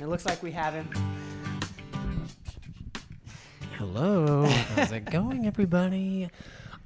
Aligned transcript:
And 0.00 0.06
it 0.06 0.10
looks 0.10 0.24
like 0.24 0.42
we 0.42 0.50
have 0.52 0.72
him. 0.72 0.88
Hello, 3.76 4.46
how's 4.46 4.92
it 4.92 5.04
going, 5.10 5.46
everybody? 5.46 6.30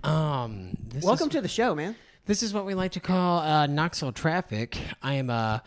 Um, 0.02 0.76
this 0.88 1.04
Welcome 1.04 1.28
is, 1.28 1.34
to 1.34 1.40
the 1.40 1.46
show, 1.46 1.76
man. 1.76 1.94
This 2.26 2.42
is 2.42 2.52
what 2.52 2.66
we 2.66 2.74
like 2.74 2.90
to 2.90 2.98
call 2.98 3.38
uh, 3.38 3.68
Knoxville 3.68 4.10
traffic. 4.10 4.76
I 5.00 5.14
am 5.14 5.30
uh, 5.30 5.60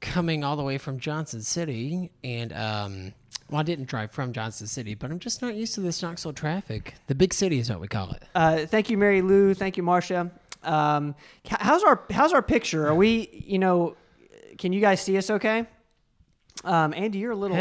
coming 0.00 0.42
all 0.42 0.56
the 0.56 0.62
way 0.62 0.78
from 0.78 0.98
Johnson 0.98 1.42
City, 1.42 2.12
and 2.24 2.54
um, 2.54 3.12
well, 3.50 3.60
I 3.60 3.62
didn't 3.62 3.88
drive 3.88 4.12
from 4.12 4.32
Johnson 4.32 4.66
City, 4.66 4.94
but 4.94 5.10
I'm 5.10 5.18
just 5.18 5.42
not 5.42 5.54
used 5.54 5.74
to 5.74 5.82
this 5.82 6.00
Knoxville 6.00 6.32
traffic. 6.32 6.94
The 7.08 7.14
big 7.14 7.34
city 7.34 7.58
is 7.58 7.68
what 7.68 7.80
we 7.80 7.88
call 7.88 8.12
it. 8.12 8.22
Uh, 8.34 8.64
thank 8.64 8.88
you, 8.88 8.96
Mary 8.96 9.20
Lou. 9.20 9.52
Thank 9.52 9.76
you, 9.76 9.82
Marcia. 9.82 10.30
Um, 10.62 11.14
how's 11.46 11.84
our 11.84 12.04
how's 12.08 12.32
our 12.32 12.40
picture? 12.40 12.86
Are 12.86 12.94
we, 12.94 13.44
you 13.46 13.58
know, 13.58 13.96
can 14.56 14.72
you 14.72 14.80
guys 14.80 15.02
see 15.02 15.18
us 15.18 15.28
okay? 15.28 15.66
Um, 16.66 16.92
Andy, 16.94 17.18
you're 17.18 17.32
a 17.32 17.36
little. 17.36 17.56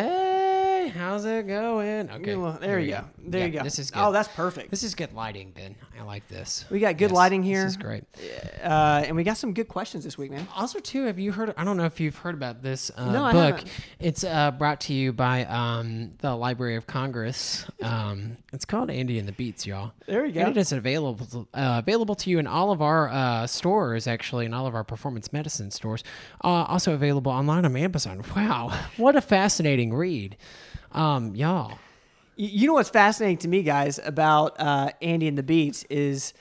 How's 0.95 1.26
it 1.26 1.48
going? 1.48 2.09
Okay, 2.09 2.31
you- 2.31 2.58
there 2.62 2.80
you 2.80 2.85
we 2.85 2.91
go. 2.91 3.05
There 3.27 3.40
Yeah, 3.41 3.45
you 3.48 3.52
go. 3.59 3.63
This 3.63 3.80
is 3.80 3.91
good. 3.91 3.99
Oh, 4.02 4.12
that's 4.12 4.27
perfect. 4.30 4.70
this 4.72 4.84
is 4.84 4.95
good 4.95 5.13
lighting, 5.13 5.52
Ben. 5.55 5.76
I 5.99 6.04
like 6.04 6.27
this. 6.27 6.66
We 6.70 6.80
got 6.80 6.98
good 6.98 7.09
Yes, 7.09 7.12
lighting 7.12 7.44
here. 7.44 7.63
This 7.63 7.71
is 7.71 7.77
great. 7.77 8.04
Uh, 8.63 9.04
and 9.05 9.16
we 9.16 9.23
got 9.23 9.38
some 9.38 9.54
good 9.54 9.68
questions 9.68 10.04
this 10.04 10.18
week, 10.18 10.31
man. 10.31 10.48
Also, 10.55 10.80
too, 10.80 11.05
have 11.05 11.20
you 11.20 11.31
heard? 11.31 11.54
I 11.58 11.63
don't 11.63 11.76
know 11.77 11.85
if 11.85 11.99
you've 11.99 12.16
heard 12.18 12.35
about 12.35 12.62
this 12.63 12.91
uh, 12.95 13.12
No, 13.12 13.23
I 13.26 13.31
book. 13.34 13.55
haven't. 13.58 13.71
It's 13.99 14.23
uh, 14.23 14.52
brought 14.52 14.80
to 14.81 14.94
you 14.94 15.12
by 15.12 15.45
um, 15.45 16.12
the 16.20 16.35
Library 16.35 16.76
of 16.76 16.88
Congress. 16.88 17.66
Um, 17.82 18.38
it's 18.54 18.66
called 18.66 18.90
Andy 18.90 19.20
and 19.20 19.27
the 19.27 19.32
Beats, 19.34 19.66
y'all. 19.66 19.91
There 20.07 20.26
you 20.26 20.34
go. 20.34 20.41
And 20.41 20.49
it 20.49 20.57
is 20.57 20.71
available 20.71 21.48
uh, 21.54 21.82
available 21.84 22.16
to 22.16 22.30
you 22.30 22.40
in 22.40 22.48
all 22.48 22.71
of 22.71 22.82
our 22.82 23.09
uh, 23.09 23.48
stores, 23.48 24.07
actually, 24.07 24.46
in 24.46 24.54
all 24.54 24.68
of 24.68 24.76
our 24.76 24.84
performance 24.84 25.34
medicine 25.34 25.71
stores. 25.71 26.04
Uh, 26.43 26.48
also 26.48 26.93
available 26.93 27.32
online 27.32 27.66
on 27.66 27.76
Amazon. 27.76 28.23
Wow, 28.35 28.71
what 28.98 29.15
a 29.15 29.21
fascinating 29.21 29.93
read, 29.93 30.37
um, 30.96 31.35
y'all. 31.35 31.77
You 32.38 32.68
know 32.68 32.74
what's 32.74 32.90
fascinating 32.90 33.38
to 33.40 33.48
me, 33.48 33.63
guys, 33.63 33.99
about 34.04 34.60
uh, 34.60 34.91
Andy 35.02 35.27
and 35.27 35.37
the 35.37 35.43
Beats 35.43 35.85
is 35.90 36.34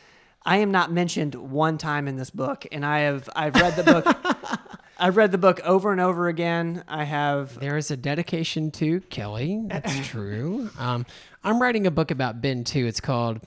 I 0.44 0.58
am 0.58 0.70
not 0.70 0.90
mentioned 0.90 1.34
one 1.34 1.78
time 1.78 2.08
in 2.08 2.16
this 2.16 2.30
book, 2.30 2.66
and 2.72 2.84
I 2.84 3.00
have 3.00 3.28
I've 3.36 3.54
read 3.54 3.76
the 3.76 3.84
book. 3.84 4.60
I've 4.98 5.16
read 5.16 5.32
the 5.32 5.38
book 5.38 5.60
over 5.64 5.90
and 5.90 6.00
over 6.00 6.28
again. 6.28 6.84
I 6.86 7.04
have 7.04 7.58
There 7.58 7.76
is 7.76 7.90
a 7.90 7.96
dedication 7.96 8.70
to 8.72 9.00
Kelly. 9.02 9.60
That's 9.66 9.98
true. 10.08 10.70
Um, 10.78 11.04
I'm 11.42 11.60
writing 11.60 11.86
a 11.86 11.90
book 11.90 12.10
about 12.10 12.40
Ben 12.40 12.64
too. 12.64 12.86
It's 12.86 13.00
called 13.00 13.40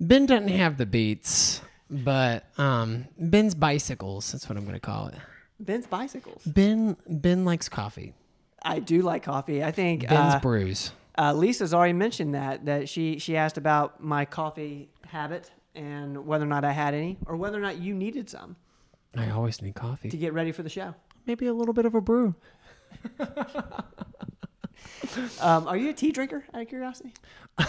Ben 0.00 0.26
doesn't 0.26 0.48
have 0.48 0.76
the 0.76 0.86
beats, 0.86 1.60
but 1.90 2.44
um, 2.58 3.06
Ben's 3.18 3.54
bicycles. 3.54 4.32
That's 4.32 4.48
what 4.48 4.56
I'm 4.56 4.64
going 4.64 4.74
to 4.74 4.80
call 4.80 5.08
it. 5.08 5.14
Ben's 5.58 5.86
bicycles. 5.86 6.42
Ben 6.44 6.96
Ben 7.06 7.44
likes 7.44 7.68
coffee. 7.68 8.14
I 8.62 8.78
do 8.78 9.02
like 9.02 9.22
coffee. 9.22 9.62
I 9.64 9.70
think 9.72 10.08
Ben's 10.08 10.34
uh, 10.34 10.40
brews. 10.40 10.92
uh, 11.18 11.32
Lisa's 11.32 11.72
already 11.74 11.92
mentioned 11.94 12.34
that 12.34 12.64
that 12.66 12.88
she 12.88 13.18
she 13.18 13.36
asked 13.36 13.56
about 13.58 14.02
my 14.02 14.24
coffee 14.24 14.88
habit 15.06 15.50
and 15.74 16.26
whether 16.26 16.44
or 16.44 16.48
not 16.48 16.64
I 16.64 16.72
had 16.72 16.94
any, 16.94 17.16
or 17.26 17.36
whether 17.36 17.56
or 17.56 17.60
not 17.62 17.78
you 17.78 17.94
needed 17.94 18.28
some 18.28 18.56
I 19.16 19.30
always 19.30 19.60
need 19.62 19.74
coffee 19.74 20.10
to 20.10 20.16
get 20.16 20.32
ready 20.32 20.52
for 20.52 20.62
the 20.62 20.68
show. 20.68 20.94
Maybe 21.26 21.46
a 21.46 21.52
little 21.54 21.74
bit 21.74 21.84
of 21.86 21.94
a 21.94 22.00
brew. 22.00 22.34
Um, 25.40 25.66
are 25.66 25.76
you 25.76 25.90
a 25.90 25.92
tea 25.92 26.12
drinker? 26.12 26.44
Out 26.54 26.62
of 26.62 26.68
curiosity. 26.68 27.12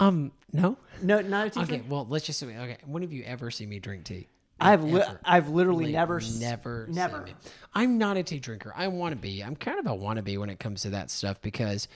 Um, 0.00 0.32
no. 0.52 0.76
No, 1.02 1.20
not 1.20 1.46
a 1.46 1.50
tea 1.50 1.60
Okay. 1.60 1.66
drinker. 1.68 1.86
Well, 1.88 2.04
let's 2.08 2.26
just. 2.26 2.42
Okay. 2.42 2.78
When 2.84 3.02
have 3.02 3.12
you 3.12 3.22
ever 3.22 3.48
seen 3.52 3.68
me 3.68 3.78
drink 3.78 4.02
tea? 4.04 4.26
I've 4.58 4.84
li- 4.84 5.02
I've 5.24 5.48
literally 5.50 5.86
Like, 5.86 5.92
never 5.94 6.14
never, 6.40 6.86
seen 6.86 6.94
never. 6.94 7.26
I'm 7.74 7.98
not 7.98 8.16
a 8.16 8.22
tea 8.22 8.38
drinker. 8.38 8.72
I 8.74 8.88
want 8.88 9.12
to 9.12 9.16
be. 9.20 9.42
I'm 9.44 9.54
kind 9.56 9.78
of 9.78 9.86
a 9.86 9.90
wannabe 9.96 10.38
when 10.38 10.48
it 10.48 10.58
comes 10.58 10.82
to 10.82 10.90
that 10.90 11.10
stuff 11.10 11.40
because 11.42 11.88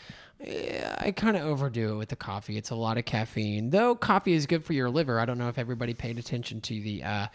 eh, 0.44 0.94
I 0.98 1.10
kind 1.12 1.36
of 1.38 1.42
overdo 1.44 1.94
it 1.94 1.96
with 1.96 2.08
the 2.10 2.16
coffee. 2.16 2.58
It's 2.58 2.68
a 2.70 2.74
lot 2.74 2.98
of 2.98 3.06
caffeine. 3.06 3.70
Though 3.70 3.94
coffee 3.94 4.34
is 4.34 4.44
good 4.46 4.62
for 4.64 4.74
your 4.74 4.90
liver. 4.90 5.18
I 5.18 5.24
don't 5.24 5.38
know 5.38 5.48
if 5.48 5.56
everybody 5.58 5.94
paid 5.94 6.18
attention 6.18 6.60
to 6.60 6.80
the 6.82 7.02
uh, 7.02 7.26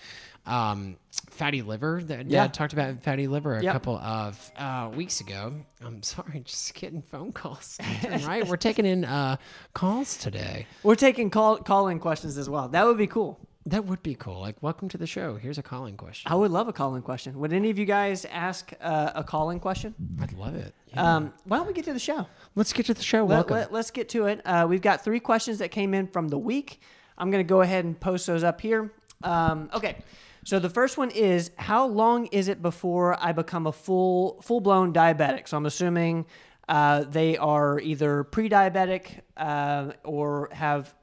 um, 0.46 0.98
fatty 1.32 1.64
liver 1.64 2.04
that 2.04 2.28
Yeah. 2.30 2.44
Dad 2.44 2.54
talked 2.54 2.74
about 2.74 3.02
fatty 3.02 3.28
liver 3.28 3.56
a 3.56 3.64
Yep. 3.64 3.74
couple 3.74 3.98
of 3.98 4.52
uh, 4.58 4.92
weeks 4.96 5.22
ago. 5.22 5.54
I'm 5.84 6.04
sorry, 6.04 6.42
just 6.46 6.72
getting 6.76 7.02
phone 7.02 7.32
calls. 7.32 7.80
right, 8.28 8.48
we're 8.48 8.58
taking 8.58 8.86
in 8.86 9.06
uh, 9.06 9.38
calls 9.74 10.18
today. 10.18 10.68
We're 10.84 10.94
taking 10.94 11.32
call 11.32 11.58
call 11.58 11.88
in 11.88 12.00
questions 12.00 12.38
as 12.38 12.48
well. 12.48 12.68
That 12.70 12.86
would 12.86 13.00
be 13.00 13.08
cool. 13.08 13.40
That 13.68 13.86
would 13.86 14.04
be 14.04 14.14
cool. 14.14 14.42
Like, 14.42 14.62
welcome 14.62 14.90
to 14.90 14.98
the 14.98 15.08
show. 15.08 15.38
Here's 15.38 15.58
a 15.58 15.64
calling 15.64 15.98
question. 15.98 16.32
I 16.32 16.36
would 16.36 16.52
love 16.52 16.68
a 16.68 16.74
calling 16.74 17.02
question. 17.02 17.40
Would 17.40 17.52
any 17.52 17.72
of 17.72 17.80
you 17.80 17.86
guys 17.86 18.24
ask 18.26 18.72
uh, 18.80 19.12
a 19.16 19.24
calling 19.24 19.60
question? 19.60 19.96
I'd 20.22 20.34
love 20.34 20.54
it. 20.54 20.76
Yeah. 20.94 21.16
Um, 21.16 21.34
why 21.46 21.58
don't 21.58 21.66
we 21.66 21.74
get 21.74 21.86
to 21.86 21.94
the 21.94 22.00
show? 22.00 22.28
Let's 22.54 22.74
get 22.74 22.86
to 22.86 22.94
the 22.94 23.02
show. 23.02 23.26
Let, 23.26 23.50
Welcome. 23.50 23.56
let, 23.56 23.74
us 23.74 23.90
get 23.90 24.08
to 24.10 24.28
it. 24.28 24.42
Uh, 24.46 24.68
we've 24.70 24.84
got 24.84 25.04
three 25.04 25.20
questions 25.20 25.58
that 25.60 25.70
came 25.70 25.96
in 25.96 26.06
from 26.06 26.28
the 26.28 26.38
week. 26.38 26.80
I'm 27.18 27.32
going 27.32 27.44
to 27.44 27.50
go 27.50 27.62
ahead 27.62 27.86
and 27.86 28.00
post 28.00 28.28
those 28.28 28.44
up 28.44 28.62
here. 28.62 28.94
Um, 29.24 29.72
okay. 29.74 29.98
So 30.44 30.60
the 30.60 30.70
first 30.70 31.00
one 31.00 31.10
is 31.10 31.50
how 31.58 31.88
long 31.88 32.28
is 32.28 32.50
it 32.50 32.62
before 32.62 33.18
I 33.20 33.32
become 33.32 33.66
a 33.66 33.72
full 33.72 34.42
full 34.44 34.60
blown 34.60 34.94
diabetic? 34.94 35.48
So 35.48 35.58
I'm 35.58 35.66
assuming 35.66 36.28
uh, 36.70 37.06
they 37.06 37.36
are 37.38 37.80
either 37.80 38.26
pre-diabetic 38.26 39.22
uh, 39.38 39.94
or 40.04 40.50
have 40.52 40.94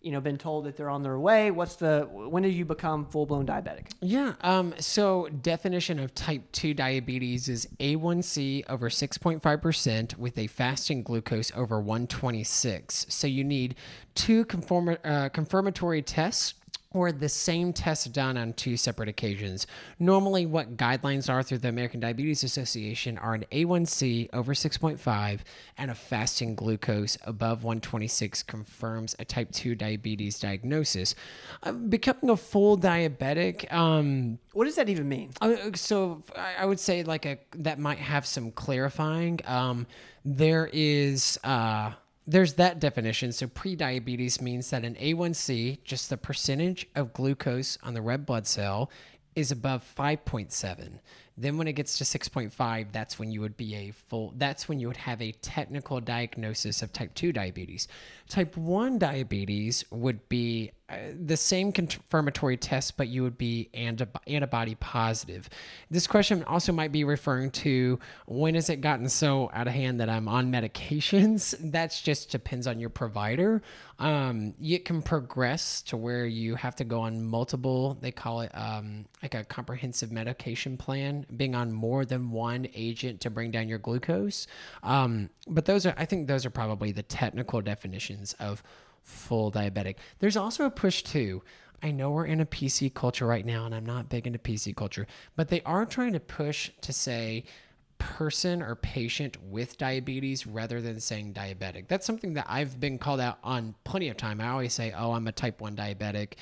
you 0.00 0.12
know 0.12 0.20
been 0.20 0.38
told 0.38 0.64
that 0.64 0.76
they're 0.76 0.90
on 0.90 1.02
their 1.02 1.18
way. 1.18 1.50
What's 1.50 1.76
the 1.76 2.08
when 2.10 2.42
do 2.42 2.48
you 2.48 2.64
become 2.64 3.04
full 3.06 3.26
blown 3.26 3.46
diabetic? 3.46 3.88
Yeah. 4.00 4.34
Um, 4.40 4.74
so 4.78 5.28
definition 5.42 5.98
of 5.98 6.14
type 6.14 6.42
2 6.52 6.74
diabetes 6.74 7.48
is 7.48 7.66
A1C 7.80 8.64
over 8.68 8.88
6.5% 8.88 10.16
with 10.16 10.38
a 10.38 10.46
fasting 10.46 11.02
glucose 11.02 11.50
over 11.54 11.80
126. 11.80 13.06
So 13.08 13.26
you 13.26 13.44
need 13.44 13.74
two 14.14 14.44
conform- 14.44 14.98
uh, 15.04 15.28
confirmatory 15.30 16.02
tests 16.02 16.54
or 16.92 17.12
the 17.12 17.28
same 17.28 17.72
test 17.72 18.12
done 18.14 18.38
on 18.38 18.54
two 18.54 18.76
separate 18.76 19.08
occasions. 19.10 19.66
Normally, 19.98 20.46
what 20.46 20.76
guidelines 20.78 21.28
are 21.28 21.42
through 21.42 21.58
the 21.58 21.68
American 21.68 22.00
Diabetes 22.00 22.42
Association 22.42 23.18
are 23.18 23.34
an 23.34 23.44
A1C 23.52 24.30
over 24.32 24.54
6.5 24.54 25.40
and 25.76 25.90
a 25.90 25.94
fasting 25.94 26.54
glucose 26.54 27.18
above 27.24 27.62
126 27.62 28.42
confirms 28.44 29.14
a 29.18 29.24
type 29.26 29.52
2 29.52 29.74
diabetes 29.74 30.38
diagnosis. 30.38 31.14
Uh, 31.62 31.72
becoming 31.72 32.30
a 32.30 32.36
full 32.36 32.78
diabetic, 32.78 33.70
um, 33.70 34.38
What 34.54 34.64
does 34.64 34.76
that 34.76 34.88
even 34.88 35.08
mean? 35.08 35.30
uh, 35.42 35.54
so 35.74 36.22
I 36.34 36.54
I 36.60 36.64
would 36.64 36.80
say 36.80 37.02
like 37.02 37.26
a 37.26 37.38
that 37.56 37.78
might 37.78 37.98
have 37.98 38.24
some 38.26 38.50
clarifying. 38.50 39.40
Um, 39.46 39.86
there 40.24 40.68
is 40.72 41.38
uh, 41.44 41.92
there's 42.28 42.54
that 42.54 42.78
definition. 42.78 43.32
So 43.32 43.46
pre-diabetes 43.46 44.42
means 44.42 44.68
that 44.70 44.84
an 44.84 44.96
A1C, 44.96 45.82
just 45.82 46.10
the 46.10 46.18
percentage 46.18 46.86
of 46.94 47.14
glucose 47.14 47.78
on 47.82 47.94
the 47.94 48.02
red 48.02 48.26
blood 48.26 48.46
cell, 48.46 48.90
is 49.34 49.50
above 49.50 49.82
5.7. 49.96 50.98
Then 51.40 51.56
when 51.56 51.68
it 51.68 51.74
gets 51.74 51.98
to 51.98 52.04
6.5, 52.04 52.86
that's 52.90 53.18
when 53.18 53.30
you 53.30 53.40
would 53.40 53.56
be 53.56 53.74
a 53.76 53.92
full. 53.92 54.34
That's 54.36 54.68
when 54.68 54.80
you 54.80 54.88
would 54.88 54.96
have 54.96 55.22
a 55.22 55.32
technical 55.32 56.00
diagnosis 56.00 56.82
of 56.82 56.92
type 56.92 57.14
2 57.14 57.32
diabetes. 57.32 57.86
Type 58.28 58.56
1 58.56 58.98
diabetes 58.98 59.84
would 59.90 60.28
be 60.28 60.72
uh, 60.90 60.96
the 61.26 61.36
same 61.36 61.70
confirmatory 61.70 62.56
test, 62.56 62.96
but 62.96 63.08
you 63.08 63.22
would 63.22 63.36
be 63.36 63.68
antib- 63.74 64.16
antibody 64.26 64.74
positive. 64.76 65.48
This 65.90 66.06
question 66.06 66.42
also 66.44 66.72
might 66.72 66.92
be 66.92 67.04
referring 67.04 67.50
to 67.52 67.98
when 68.26 68.54
has 68.54 68.70
it 68.70 68.80
gotten 68.80 69.08
so 69.08 69.50
out 69.52 69.66
of 69.66 69.74
hand 69.74 70.00
that 70.00 70.08
I'm 70.08 70.28
on 70.28 70.50
medications? 70.50 71.54
That's 71.60 72.00
just 72.00 72.30
depends 72.30 72.66
on 72.66 72.80
your 72.80 72.88
provider. 72.88 73.60
Um, 73.98 74.54
it 74.62 74.86
can 74.86 75.02
progress 75.02 75.82
to 75.82 75.96
where 75.98 76.24
you 76.24 76.54
have 76.54 76.74
to 76.76 76.84
go 76.84 77.00
on 77.00 77.22
multiple, 77.22 77.98
they 78.00 78.12
call 78.12 78.40
it 78.40 78.50
um, 78.54 79.04
like 79.22 79.34
a 79.34 79.44
comprehensive 79.44 80.10
medication 80.10 80.78
plan, 80.78 81.26
being 81.36 81.54
on 81.54 81.72
more 81.72 82.04
than 82.04 82.30
one 82.30 82.68
agent 82.74 83.20
to 83.22 83.30
bring 83.30 83.50
down 83.50 83.68
your 83.68 83.78
glucose. 83.78 84.46
Um, 84.82 85.30
but 85.46 85.64
those 85.64 85.86
are, 85.86 85.94
I 85.96 86.04
think 86.04 86.28
those 86.28 86.46
are 86.46 86.50
probably 86.50 86.92
the 86.92 87.02
technical 87.02 87.60
definitions 87.60 88.34
of 88.34 88.62
full 89.02 89.50
diabetic. 89.50 89.96
There's 90.18 90.36
also 90.36 90.64
a 90.64 90.70
push 90.70 91.02
too. 91.02 91.42
I 91.82 91.92
know 91.92 92.10
we're 92.10 92.26
in 92.26 92.40
a 92.40 92.46
PC 92.46 92.92
culture 92.92 93.26
right 93.26 93.46
now, 93.46 93.64
and 93.64 93.74
I'm 93.74 93.86
not 93.86 94.08
big 94.08 94.26
into 94.26 94.38
PC 94.38 94.74
culture, 94.74 95.06
but 95.36 95.48
they 95.48 95.62
are 95.62 95.86
trying 95.86 96.12
to 96.12 96.20
push 96.20 96.70
to 96.80 96.92
say 96.92 97.44
person 97.98 98.62
or 98.62 98.74
patient 98.74 99.36
with 99.42 99.78
diabetes 99.78 100.46
rather 100.46 100.80
than 100.80 101.00
saying 101.00 101.34
diabetic. 101.34 101.88
That's 101.88 102.06
something 102.06 102.34
that 102.34 102.46
I've 102.48 102.80
been 102.80 102.98
called 102.98 103.20
out 103.20 103.38
on 103.42 103.74
plenty 103.84 104.08
of 104.08 104.16
time. 104.16 104.40
I 104.40 104.48
always 104.48 104.72
say, 104.72 104.92
"Oh, 104.96 105.12
I'm 105.12 105.26
a 105.26 105.32
type 105.32 105.60
1 105.60 105.76
diabetic." 105.76 106.34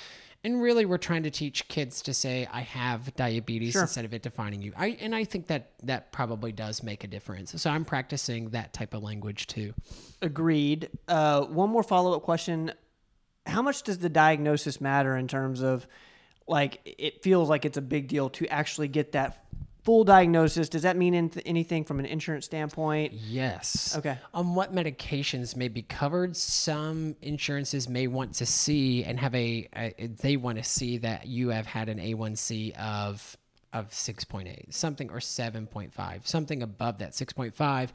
And 0.47 0.63
really 0.63 0.87
we're 0.87 0.97
trying 0.97 1.25
to 1.25 1.31
teach 1.31 1.67
kids 1.67 2.03
to 2.03 2.15
say 2.15 2.47
I 2.53 2.61
have 2.61 3.13
diabetes 3.17 3.73
Sure. 3.73 3.83
instead 3.83 4.05
of 4.05 4.15
it 4.15 4.23
defining 4.23 4.63
you. 4.63 4.73
I 4.77 4.97
and 5.01 5.13
I 5.13 5.25
think 5.25 5.49
that 5.49 5.73
that 5.83 6.13
probably 6.13 6.53
does 6.53 6.85
make 6.85 7.03
a 7.03 7.09
difference. 7.09 7.61
So 7.61 7.69
I'm 7.69 7.85
practicing 7.85 8.51
that 8.51 8.73
type 8.73 8.95
of 8.95 9.03
language 9.03 9.49
too. 9.49 9.75
Agreed. 10.23 10.89
Uh, 11.09 11.43
one 11.47 11.71
more 11.71 11.83
follow 11.83 12.15
up 12.15 12.23
question. 12.23 12.71
How 13.45 13.61
much 13.61 13.83
does 13.83 13.99
the 13.99 14.09
diagnosis 14.09 14.81
matter 14.81 15.17
in 15.17 15.27
terms 15.27 15.63
of 15.63 15.85
like 16.47 16.79
it 16.85 17.25
feels 17.25 17.49
like 17.49 17.65
it's 17.65 17.77
a 17.77 17.83
big 17.83 18.07
deal 18.07 18.31
to 18.31 18.47
actually 18.47 18.87
get 18.87 19.11
that 19.13 19.46
full 19.87 20.03
diagnosis, 20.03 20.69
does 20.69 20.83
that 20.83 20.97
mean 20.97 21.15
anyth- 21.15 21.41
anything 21.47 21.85
from 21.85 22.01
an 22.01 22.07
insurance 22.07 22.45
standpoint? 22.45 23.13
Yes. 23.13 23.97
Okay. 23.97 24.19
On 24.35 24.57
what 24.57 24.75
medications 24.75 25.55
may 25.55 25.69
be 25.69 25.83
covered, 25.83 26.37
some 26.37 27.15
insurances 27.23 27.89
may 27.89 28.09
want 28.09 28.35
to 28.35 28.47
see 28.47 29.05
and 29.05 29.19
have 29.21 29.33
a, 29.35 29.69
a 29.77 30.09
they 30.09 30.37
want 30.37 30.59
to 30.59 30.65
see 30.65 30.99
that 30.99 31.29
you 31.29 31.51
have 31.51 31.67
had 31.67 31.89
an 31.89 31.99
A1C 31.99 32.77
of 32.77 33.37
of 33.73 33.91
6.8, 33.91 34.73
something 34.73 35.11
or 35.11 35.19
7.5, 35.19 36.27
something 36.27 36.63
above 36.63 36.99
that 36.99 37.13
6.5 37.13 37.89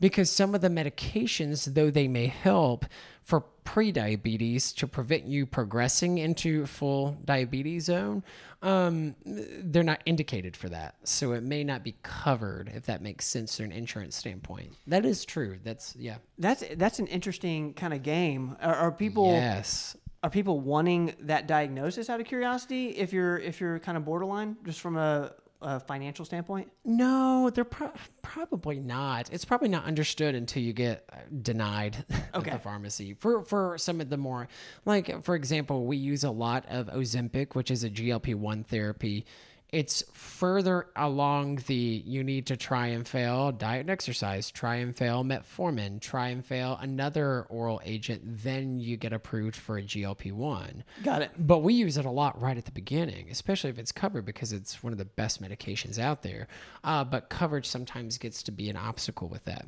because 0.00 0.30
some 0.30 0.54
of 0.54 0.60
the 0.60 0.68
medications 0.68 1.74
though 1.74 1.90
they 1.90 2.08
may 2.08 2.26
help 2.26 2.84
for 3.22 3.40
pre-diabetes 3.40 4.72
to 4.74 4.86
prevent 4.86 5.24
you 5.24 5.46
progressing 5.46 6.18
into 6.18 6.66
full 6.66 7.16
diabetes 7.24 7.84
zone, 7.84 8.22
um, 8.62 9.14
they're 9.24 9.82
not 9.82 10.02
indicated 10.04 10.56
for 10.56 10.68
that. 10.68 10.94
So 11.04 11.32
it 11.32 11.42
may 11.42 11.64
not 11.64 11.82
be 11.82 11.96
covered 12.02 12.70
if 12.74 12.86
that 12.86 13.02
makes 13.02 13.26
sense 13.26 13.56
from 13.56 13.66
an 13.66 13.72
insurance 13.72 14.16
standpoint. 14.16 14.74
That 14.86 15.06
is 15.06 15.24
true. 15.24 15.58
That's 15.64 15.96
yeah. 15.96 16.16
That's 16.38 16.64
that's 16.76 16.98
an 16.98 17.06
interesting 17.06 17.74
kind 17.74 17.94
of 17.94 18.02
game. 18.02 18.56
Are, 18.60 18.74
are 18.74 18.92
people 18.92 19.32
Yes. 19.32 19.96
Are 20.24 20.30
people 20.30 20.58
wanting 20.58 21.14
that 21.20 21.46
diagnosis 21.46 22.08
out 22.08 22.18
of 22.18 22.26
curiosity? 22.26 22.88
If 22.88 23.12
you're 23.12 23.36
if 23.38 23.60
you're 23.60 23.78
kind 23.78 23.98
of 23.98 24.06
borderline, 24.06 24.56
just 24.64 24.80
from 24.80 24.96
a, 24.96 25.32
a 25.60 25.78
financial 25.80 26.24
standpoint. 26.24 26.72
No, 26.82 27.50
they're 27.50 27.62
pro- 27.62 27.92
probably 28.22 28.80
not. 28.80 29.30
It's 29.30 29.44
probably 29.44 29.68
not 29.68 29.84
understood 29.84 30.34
until 30.34 30.62
you 30.62 30.72
get 30.72 31.04
uh, 31.12 31.16
denied 31.42 32.06
Okay. 32.34 32.50
at 32.52 32.56
the 32.56 32.58
pharmacy. 32.58 33.12
For 33.12 33.44
for 33.44 33.76
some 33.76 34.00
of 34.00 34.08
the 34.08 34.16
more 34.16 34.48
like 34.86 35.22
for 35.24 35.34
example, 35.34 35.84
we 35.84 35.98
use 35.98 36.24
a 36.24 36.30
lot 36.30 36.64
of 36.70 36.86
Ozempic, 36.86 37.54
which 37.54 37.70
is 37.70 37.84
a 37.84 37.90
GLP-1 37.90 38.64
therapy. 38.64 39.26
It's 39.74 40.04
further 40.12 40.86
along 40.94 41.56
the 41.66 41.74
you 41.74 42.22
need 42.22 42.46
to 42.46 42.56
try 42.56 42.86
and 42.86 43.04
fail 43.08 43.50
diet 43.50 43.80
and 43.80 43.90
exercise, 43.90 44.52
try 44.52 44.76
and 44.76 44.94
fail 44.96 45.24
metformin, 45.24 46.00
try 46.00 46.28
and 46.28 46.46
fail 46.46 46.78
another 46.80 47.42
oral 47.48 47.80
agent, 47.84 48.22
then 48.24 48.78
you 48.78 48.96
get 48.96 49.12
approved 49.12 49.56
for 49.56 49.76
a 49.76 49.82
GLP-1. 49.82 50.84
Got 51.02 51.22
it. 51.22 51.32
But 51.36 51.64
we 51.64 51.74
use 51.74 51.96
it 51.96 52.04
a 52.04 52.10
lot 52.10 52.40
right 52.40 52.56
at 52.56 52.66
the 52.66 52.70
beginning, 52.70 53.26
especially 53.32 53.68
if 53.68 53.80
it's 53.80 53.90
covered 53.90 54.24
because 54.24 54.52
it's 54.52 54.80
one 54.80 54.92
of 54.92 54.98
the 55.00 55.06
best 55.06 55.42
medications 55.42 55.98
out 55.98 56.22
there. 56.22 56.46
Uh, 56.84 57.02
but 57.02 57.28
coverage 57.28 57.66
sometimes 57.66 58.16
gets 58.16 58.44
to 58.44 58.52
be 58.52 58.70
an 58.70 58.76
obstacle 58.76 59.26
with 59.26 59.44
that. 59.46 59.66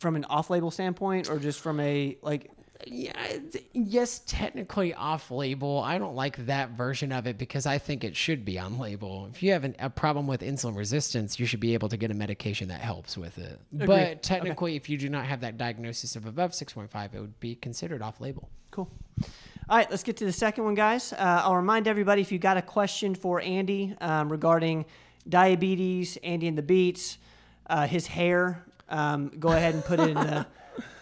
From 0.00 0.16
an 0.16 0.24
off-label 0.24 0.72
standpoint, 0.72 1.30
or 1.30 1.38
just 1.38 1.60
from 1.60 1.78
a 1.78 2.18
like 2.20 2.50
Yeah, 2.86 3.38
yes, 3.72 4.20
technically 4.26 4.94
off 4.94 5.30
label. 5.30 5.80
I 5.80 5.98
don't 5.98 6.14
like 6.14 6.46
that 6.46 6.70
version 6.70 7.10
of 7.10 7.26
it 7.26 7.36
because 7.36 7.66
I 7.66 7.78
think 7.78 8.04
it 8.04 8.14
should 8.14 8.44
be 8.44 8.58
on 8.58 8.78
label. 8.78 9.28
If 9.32 9.42
you 9.42 9.52
have 9.52 9.64
an, 9.64 9.74
a 9.80 9.90
problem 9.90 10.26
with 10.26 10.42
insulin 10.42 10.76
resistance, 10.76 11.40
you 11.40 11.46
should 11.46 11.60
be 11.60 11.74
able 11.74 11.88
to 11.88 11.96
get 11.96 12.10
a 12.10 12.14
medication 12.14 12.68
that 12.68 12.80
helps 12.80 13.18
with 13.18 13.36
it. 13.38 13.58
But 13.72 14.22
technically, 14.22 14.76
if 14.76 14.88
you 14.88 14.96
do 14.96 15.08
not 15.08 15.26
have 15.26 15.40
that 15.40 15.58
diagnosis 15.58 16.14
of 16.14 16.26
above 16.26 16.52
6.5, 16.52 17.14
it 17.14 17.20
would 17.20 17.40
be 17.40 17.56
considered 17.56 18.00
off 18.00 18.20
label. 18.20 18.48
Cool. 18.70 18.88
All 19.68 19.76
right, 19.76 19.90
let's 19.90 20.02
get 20.02 20.16
to 20.18 20.24
the 20.24 20.32
second 20.32 20.64
one, 20.64 20.74
guys. 20.74 21.12
Uh, 21.12 21.42
I'll 21.44 21.56
remind 21.56 21.88
everybody 21.88 22.22
if 22.22 22.30
you 22.30 22.38
got 22.38 22.56
a 22.56 22.62
question 22.62 23.14
for 23.14 23.40
Andy 23.40 23.94
um, 24.00 24.30
regarding 24.30 24.86
diabetes, 25.28 26.16
Andy 26.22 26.46
and 26.48 26.56
the 26.56 26.62
Beats, 26.62 27.18
uh, 27.68 27.86
his 27.86 28.06
hair, 28.06 28.64
um, 28.88 29.30
go 29.38 29.48
ahead 29.48 29.74
and 29.74 29.84
put 29.84 30.00
it 30.00 30.08
in 30.08 30.14
the 30.14 30.46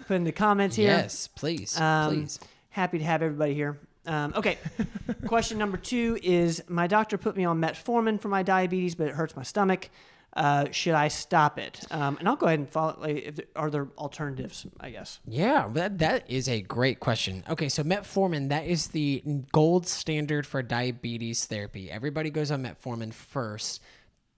put 0.06 0.16
in 0.16 0.24
the 0.24 0.32
comments 0.32 0.76
here. 0.76 0.88
Yes, 0.88 1.28
please. 1.28 1.78
Um, 1.78 2.14
please. 2.14 2.40
Happy 2.70 2.98
to 2.98 3.04
have 3.04 3.22
everybody 3.22 3.54
here. 3.54 3.78
Um, 4.06 4.32
okay. 4.36 4.58
Question 5.26 5.58
number 5.58 5.76
two 5.76 6.18
is 6.22 6.62
My 6.68 6.86
doctor 6.86 7.18
put 7.18 7.36
me 7.36 7.44
on 7.44 7.60
metformin 7.60 8.20
for 8.20 8.28
my 8.28 8.42
diabetes, 8.42 8.94
but 8.94 9.08
it 9.08 9.14
hurts 9.14 9.36
my 9.36 9.42
stomach. 9.42 9.90
Uh, 10.32 10.70
should 10.70 10.92
I 10.92 11.08
stop 11.08 11.58
it? 11.58 11.80
Um, 11.90 12.18
and 12.18 12.28
I'll 12.28 12.36
go 12.36 12.46
ahead 12.46 12.58
and 12.58 12.68
follow. 12.68 12.96
Like, 13.00 13.16
if 13.16 13.36
there, 13.36 13.46
are 13.56 13.70
there 13.70 13.88
alternatives? 13.96 14.66
I 14.78 14.90
guess. 14.90 15.18
Yeah, 15.26 15.68
that 15.72 15.98
that 15.98 16.30
is 16.30 16.46
a 16.48 16.60
great 16.60 17.00
question. 17.00 17.42
Okay, 17.48 17.70
so 17.70 17.82
metformin 17.82 18.50
that 18.50 18.66
is 18.66 18.88
the 18.88 19.22
gold 19.52 19.88
standard 19.88 20.46
for 20.46 20.62
diabetes 20.62 21.46
therapy. 21.46 21.90
Everybody 21.90 22.28
goes 22.28 22.50
on 22.50 22.62
metformin 22.62 23.14
first. 23.14 23.80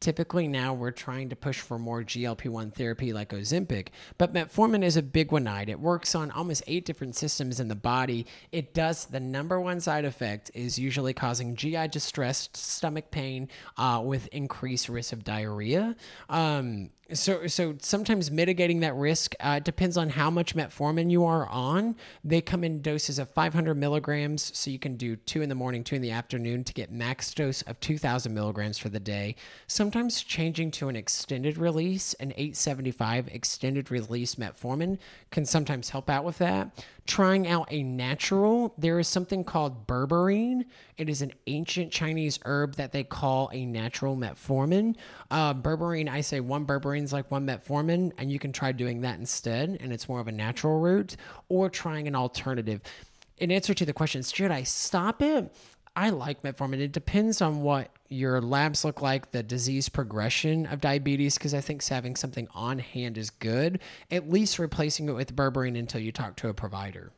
Typically 0.01 0.47
now 0.47 0.73
we're 0.75 0.93
trying 0.93 1.29
to 1.29 1.37
push 1.37 1.61
for 1.61 1.79
more 1.79 2.03
GLP-1 2.03 2.73
therapy 2.73 3.13
like 3.13 3.31
Ozempic, 3.31 3.89
but 4.17 4.33
metformin 4.33 4.85
is 4.85 4.97
a 4.97 5.03
big 5.03 5.33
one. 5.33 5.49
It 5.49 5.81
works 5.81 6.15
on 6.15 6.31
almost 6.31 6.63
eight 6.67 6.85
different 6.85 7.17
systems 7.17 7.59
in 7.59 7.69
the 7.69 7.75
body. 7.75 8.27
It 8.53 8.75
does 8.75 9.07
the 9.07 9.19
number 9.19 9.61
one 9.61 9.81
side 9.81 10.05
effect 10.05 10.51
is 10.55 10.79
usually 10.79 11.15
causing 11.15 11.57
GI 11.57 11.89
distress, 11.89 12.49
stomach 12.53 13.11
pain, 13.11 13.49
uh, 13.77 14.03
with 14.05 14.29
increased 14.29 14.89
risk 14.89 15.13
of 15.13 15.25
diarrhea. 15.25 15.97
Um, 16.29 16.91
so, 17.13 17.47
so 17.47 17.75
sometimes 17.81 18.31
mitigating 18.31 18.81
that 18.81 18.95
risk 18.95 19.35
uh, 19.41 19.59
depends 19.61 19.97
on 19.97 20.11
how 20.11 20.31
much 20.31 20.55
metformin 20.55 21.11
you 21.11 21.25
are 21.25 21.49
on. 21.49 21.97
They 22.23 22.43
come 22.43 22.65
in 22.65 22.83
doses 22.83 23.19
of 23.19 23.31
500 23.31 23.75
milligrams, 23.75 24.57
so 24.57 24.71
you 24.71 24.79
can 24.79 24.97
do 24.97 25.17
two 25.17 25.41
in 25.41 25.49
the 25.49 25.55
morning, 25.55 25.85
two 25.85 25.97
in 25.97 26.03
the 26.03 26.11
afternoon 26.11 26.65
to 26.65 26.75
get 26.75 26.93
max 26.93 27.33
dose 27.33 27.63
of 27.63 27.81
2,000 27.81 28.35
milligrams 28.35 28.77
for 28.77 28.91
the 28.91 29.01
day. 29.01 29.37
Sometimes 29.67 30.23
changing 30.23 30.71
to 30.73 30.89
an 30.89 30.97
extended 30.97 31.57
release, 31.57 32.13
an 32.15 32.33
875 32.33 33.29
extended 33.29 33.91
release 33.91 34.35
metformin 34.35 34.99
can 35.31 35.47
sometimes 35.47 35.91
help 35.91 36.11
out 36.11 36.25
with 36.25 36.39
that. 36.39 36.85
Trying 37.09 37.49
out 37.49 37.69
a 37.71 37.83
natural, 37.83 38.75
there 38.77 38.99
is 38.99 39.09
something 39.09 39.43
called 39.43 39.87
berberine. 39.87 40.67
It 40.99 41.09
is 41.09 41.23
an 41.23 41.33
ancient 41.47 41.91
Chinese 41.91 42.39
herb 42.45 42.75
that 42.75 42.93
they 42.93 43.03
call 43.03 43.49
a 43.51 43.65
natural 43.65 44.15
metformin. 44.15 44.95
Uh, 45.31 45.55
berberine, 45.55 46.11
I 46.11 46.21
say 46.21 46.41
one 46.41 46.67
berberine 46.67 47.05
is 47.05 47.15
like 47.15 47.31
one 47.31 47.47
metformin, 47.47 48.13
and 48.19 48.31
you 48.31 48.39
can 48.39 48.53
try 48.53 48.73
doing 48.73 49.01
that 49.01 49.19
instead, 49.19 49.79
and 49.81 49.91
it's 49.91 50.07
more 50.07 50.21
of 50.21 50.29
a 50.29 50.33
natural 50.33 50.81
route, 50.81 51.17
or 51.49 51.71
trying 51.71 52.07
an 52.07 52.15
alternative. 52.15 52.83
In 53.39 53.51
answer 53.51 53.73
to 53.73 53.87
the 53.87 53.95
question, 53.95 54.23
should 54.23 54.51
I 54.51 54.65
stop 54.65 55.23
it? 55.23 55.51
I 55.97 56.11
like 56.11 56.43
metformin. 56.43 56.79
It 56.79 56.93
depends 56.93 57.41
on 57.41 57.63
what 57.63 57.91
your 58.09 58.41
labs 58.41 58.85
look 58.85 59.03
like, 59.03 59.33
the 59.33 59.43
disease 59.43 59.89
progression 59.89 60.67
of 60.67 60.81
diabetes, 60.81 61.37
because 61.37 61.55
I 61.55 61.61
think 61.61 61.87
having 61.87 62.17
something 62.17 62.49
on 62.55 62.79
hand 62.79 63.19
is 63.19 63.31
good. 63.31 63.81
At 64.11 64.31
least 64.31 64.59
replacing 64.59 65.09
it 65.09 65.13
with 65.13 65.35
berberine 65.37 65.79
until 65.79 66.01
you 66.01 66.13
talk 66.13 66.37
to 66.37 66.49
a 66.49 66.55
provider. 66.55 67.13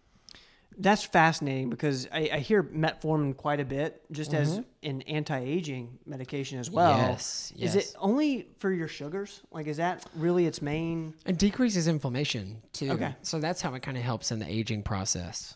That's 0.79 1.05
fascinating 1.05 1.69
because 1.69 2.09
I, 2.11 2.31
I 2.33 2.39
hear 2.39 2.63
metformin 2.63 3.37
quite 3.37 3.61
a 3.61 3.65
bit, 3.65 4.03
just 4.13 4.33
as 4.33 4.61
an 4.83 5.03
anti-aging 5.03 5.99
medication 6.07 6.59
as 6.59 6.71
well. 6.71 6.95
Mm-hmm. 6.95 7.11
Yes, 7.11 7.53
Is 7.59 7.75
it 7.77 7.95
only 7.99 8.49
for 8.59 8.73
your 8.73 8.89
sugars? 8.89 9.43
Like, 9.51 9.67
is 9.67 9.77
that 9.77 10.07
really 10.15 10.47
its 10.47 10.63
main? 10.63 11.13
It 11.27 11.37
decreases 11.37 11.87
inflammation 11.87 12.63
too. 12.73 12.93
Okay. 12.93 13.15
So 13.21 13.41
that's 13.41 13.61
how 13.61 13.75
it 13.75 13.83
kind 13.83 13.99
of 13.99 14.05
helps 14.05 14.33
in 14.33 14.39
the 14.39 14.49
aging 14.51 14.83
process. 14.83 15.55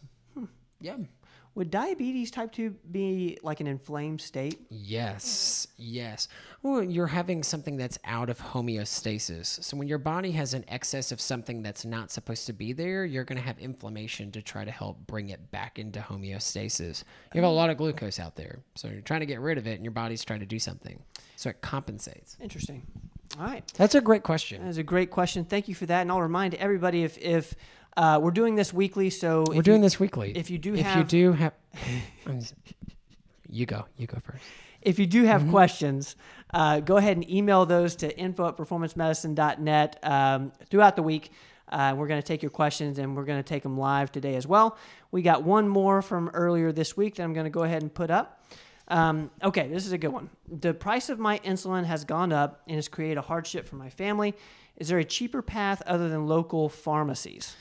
Yeah. 0.80 0.96
Would 1.54 1.70
diabetes 1.70 2.32
type 2.32 2.50
two 2.50 2.70
be 2.90 3.38
like 3.42 3.60
an 3.60 3.68
inflamed 3.68 4.20
state? 4.20 4.60
Yes, 4.70 5.68
yes. 5.76 6.26
Well, 6.62 6.82
you're 6.82 7.06
having 7.06 7.44
something 7.44 7.76
that's 7.76 7.98
out 8.04 8.28
of 8.28 8.40
homeostasis. 8.40 9.62
So 9.62 9.76
when 9.76 9.86
your 9.86 9.98
body 9.98 10.32
has 10.32 10.54
an 10.54 10.64
excess 10.66 11.12
of 11.12 11.20
something 11.20 11.62
that's 11.62 11.84
not 11.84 12.10
supposed 12.10 12.46
to 12.46 12.52
be 12.52 12.72
there, 12.72 13.04
you're 13.04 13.24
going 13.24 13.38
to 13.38 13.44
have 13.44 13.58
inflammation 13.60 14.32
to 14.32 14.42
try 14.42 14.64
to 14.64 14.70
help 14.72 15.06
bring 15.06 15.28
it 15.28 15.50
back 15.52 15.78
into 15.78 16.00
homeostasis. 16.00 17.04
You 17.32 17.40
have 17.40 17.48
a 17.48 17.54
lot 17.54 17.70
of 17.70 17.76
glucose 17.76 18.18
out 18.18 18.34
there. 18.34 18.58
So 18.74 18.88
you're 18.88 19.00
trying 19.00 19.20
to 19.20 19.26
get 19.26 19.40
rid 19.40 19.56
of 19.56 19.68
it 19.68 19.74
and 19.74 19.84
your 19.84 19.92
body's 19.92 20.24
trying 20.24 20.40
to 20.40 20.46
do 20.46 20.58
something. 20.58 21.00
So 21.36 21.50
it 21.50 21.60
compensates. 21.60 22.36
Interesting. 22.40 22.84
All 23.38 23.46
right. 23.46 23.66
That's 23.76 23.94
a 23.94 24.00
great 24.00 24.22
question. 24.22 24.62
That 24.62 24.68
is 24.68 24.78
a 24.78 24.82
great 24.82 25.10
question. 25.10 25.44
Thank 25.44 25.68
you 25.68 25.74
for 25.74 25.86
that. 25.86 26.02
And 26.02 26.10
I'll 26.10 26.20
remind 26.20 26.54
everybody 26.54 27.04
if 27.04 27.18
if 27.18 27.54
uh, 27.96 28.18
we're 28.22 28.30
doing 28.30 28.54
this 28.56 28.72
weekly, 28.72 29.10
so 29.10 29.44
We're 29.48 29.56
if 29.58 29.64
doing 29.64 29.80
you, 29.80 29.86
this 29.86 30.00
weekly. 30.00 30.32
if 30.36 30.50
you 30.50 30.58
do 30.58 30.74
if 30.74 30.84
have- 30.86 30.98
you 30.98 31.04
do 31.04 31.32
have 31.32 31.52
you 33.48 33.66
go, 33.66 33.84
you 33.96 34.06
go 34.06 34.18
first. 34.18 34.42
if 34.82 34.98
you 34.98 35.06
do 35.06 35.24
have 35.24 35.42
Mm-hmm. 35.42 35.50
questions, 35.50 36.16
uh, 36.52 36.80
go 36.80 36.96
ahead 36.96 37.16
and 37.16 37.28
email 37.30 37.66
those 37.66 37.96
to 37.96 38.16
info 38.18 38.48
at 38.48 38.56
performancemedicine.net 38.56 39.98
um, 40.02 40.52
throughout 40.70 40.96
the 40.96 41.02
week. 41.02 41.30
Uh, 41.68 41.94
we're 41.96 42.06
going 42.06 42.20
to 42.20 42.26
take 42.26 42.42
your 42.42 42.50
questions 42.50 42.98
and 42.98 43.16
we're 43.16 43.24
going 43.24 43.42
to 43.42 43.48
take 43.48 43.62
them 43.62 43.76
live 43.78 44.12
today 44.12 44.34
as 44.36 44.46
well. 44.46 44.76
We 45.10 45.22
got 45.22 45.42
one 45.42 45.68
more 45.68 46.02
from 46.02 46.28
earlier 46.34 46.72
this 46.72 46.96
week 46.96 47.16
that 47.16 47.22
I'm 47.22 47.32
going 47.32 47.44
to 47.44 47.50
go 47.50 47.62
ahead 47.62 47.82
and 47.82 47.92
put 47.92 48.10
up. 48.10 48.44
Um, 48.88 49.30
okay, 49.42 49.66
this 49.68 49.86
is 49.86 49.92
a 49.92 49.98
good 49.98 50.12
one. 50.12 50.28
The 50.46 50.74
price 50.74 51.08
of 51.08 51.18
my 51.18 51.38
insulin 51.38 51.84
has 51.86 52.04
gone 52.04 52.32
up 52.32 52.60
and 52.66 52.76
has 52.76 52.86
created 52.86 53.16
a 53.16 53.22
hardship 53.22 53.66
for 53.66 53.76
my 53.76 53.88
family. 53.88 54.34
Is 54.76 54.88
there 54.88 54.98
a 54.98 55.04
cheaper 55.04 55.40
path 55.40 55.80
other 55.86 56.08
than 56.08 56.26
local 56.26 56.68
pharmacies? 56.68 57.56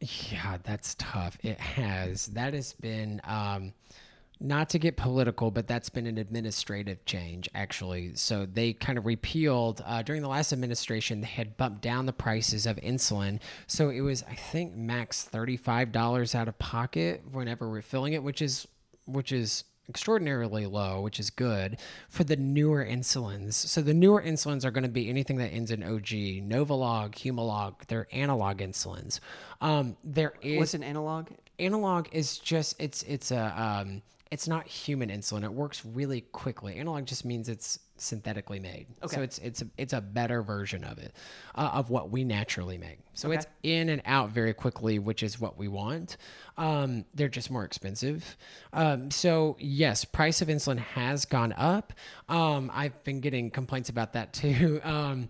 Yeah, 0.00 0.58
that's 0.62 0.94
tough. 0.96 1.38
It 1.42 1.58
has. 1.58 2.26
That 2.26 2.54
has 2.54 2.72
been 2.74 3.20
um, 3.24 3.72
not 4.40 4.70
to 4.70 4.78
get 4.78 4.96
political, 4.96 5.50
but 5.50 5.66
that's 5.66 5.88
been 5.88 6.06
an 6.06 6.18
administrative 6.18 7.04
change 7.04 7.48
actually. 7.54 8.14
So 8.14 8.46
they 8.46 8.72
kind 8.72 8.98
of 8.98 9.06
repealed 9.06 9.82
uh, 9.84 10.02
during 10.02 10.22
the 10.22 10.28
last 10.28 10.52
administration. 10.52 11.20
They 11.20 11.26
had 11.26 11.56
bumped 11.56 11.82
down 11.82 12.06
the 12.06 12.12
prices 12.12 12.66
of 12.66 12.76
insulin, 12.76 13.40
so 13.66 13.90
it 13.90 14.00
was 14.00 14.22
I 14.30 14.34
think 14.34 14.74
max 14.74 15.22
thirty 15.22 15.56
five 15.56 15.90
dollars 15.92 16.34
out 16.34 16.48
of 16.48 16.58
pocket 16.58 17.22
whenever 17.32 17.68
refilling 17.68 18.12
it, 18.12 18.22
which 18.22 18.40
is 18.40 18.68
which 19.06 19.32
is 19.32 19.64
extraordinarily 19.88 20.66
low, 20.66 21.00
which 21.00 21.18
is 21.18 21.30
good 21.30 21.78
for 22.08 22.24
the 22.24 22.36
newer 22.36 22.84
insulins. 22.84 23.54
So 23.54 23.80
the 23.80 23.94
newer 23.94 24.22
insulins 24.22 24.64
are 24.64 24.70
going 24.70 24.82
to 24.84 24.88
be 24.90 25.08
anything 25.08 25.36
that 25.38 25.48
ends 25.48 25.70
in 25.70 25.82
OG, 25.82 26.08
Novolog, 26.48 27.12
Humalog. 27.12 27.86
They're 27.86 28.08
analog 28.12 28.58
insulins. 28.58 29.20
Um, 29.60 29.96
there 30.04 30.34
is 30.42 30.58
What's 30.58 30.74
an 30.74 30.82
analog? 30.82 31.28
analog 31.58 32.06
is 32.12 32.38
just 32.38 32.80
it's 32.80 33.02
it's 33.04 33.30
a 33.30 33.60
um, 33.60 34.02
it's 34.30 34.46
not 34.46 34.66
human 34.66 35.08
insulin. 35.08 35.44
It 35.44 35.52
works 35.52 35.84
really 35.84 36.20
quickly. 36.20 36.76
Analog 36.76 37.06
just 37.06 37.24
means 37.24 37.48
it's 37.48 37.78
synthetically 38.00 38.60
made. 38.60 38.86
So 39.08 39.22
it's 39.22 39.38
it's 39.38 39.62
a, 39.62 39.66
it's 39.76 39.92
a 39.92 40.00
better 40.00 40.42
version 40.42 40.84
of 40.84 40.98
it, 40.98 41.14
uh, 41.54 41.70
of 41.74 41.90
what 41.90 42.10
we 42.10 42.24
naturally 42.24 42.78
make. 42.78 42.98
So 43.14 43.30
it's 43.32 43.46
in 43.62 43.88
and 43.88 44.02
out 44.04 44.30
very 44.30 44.54
quickly, 44.54 44.98
which 44.98 45.22
is 45.22 45.40
what 45.40 45.58
we 45.58 45.68
want. 45.68 46.16
Um, 46.56 47.04
they're 47.14 47.28
just 47.28 47.50
more 47.50 47.64
expensive. 47.64 48.36
Um, 48.72 49.10
so 49.10 49.56
yes, 49.58 50.04
price 50.04 50.40
of 50.40 50.48
insulin 50.48 50.78
has 50.78 51.24
gone 51.24 51.52
up. 51.56 51.92
Um, 52.28 52.70
I've 52.74 53.02
been 53.04 53.20
getting 53.20 53.50
complaints 53.50 53.88
about 53.88 54.12
that 54.14 54.32
too. 54.32 54.80
Um, 54.88 55.28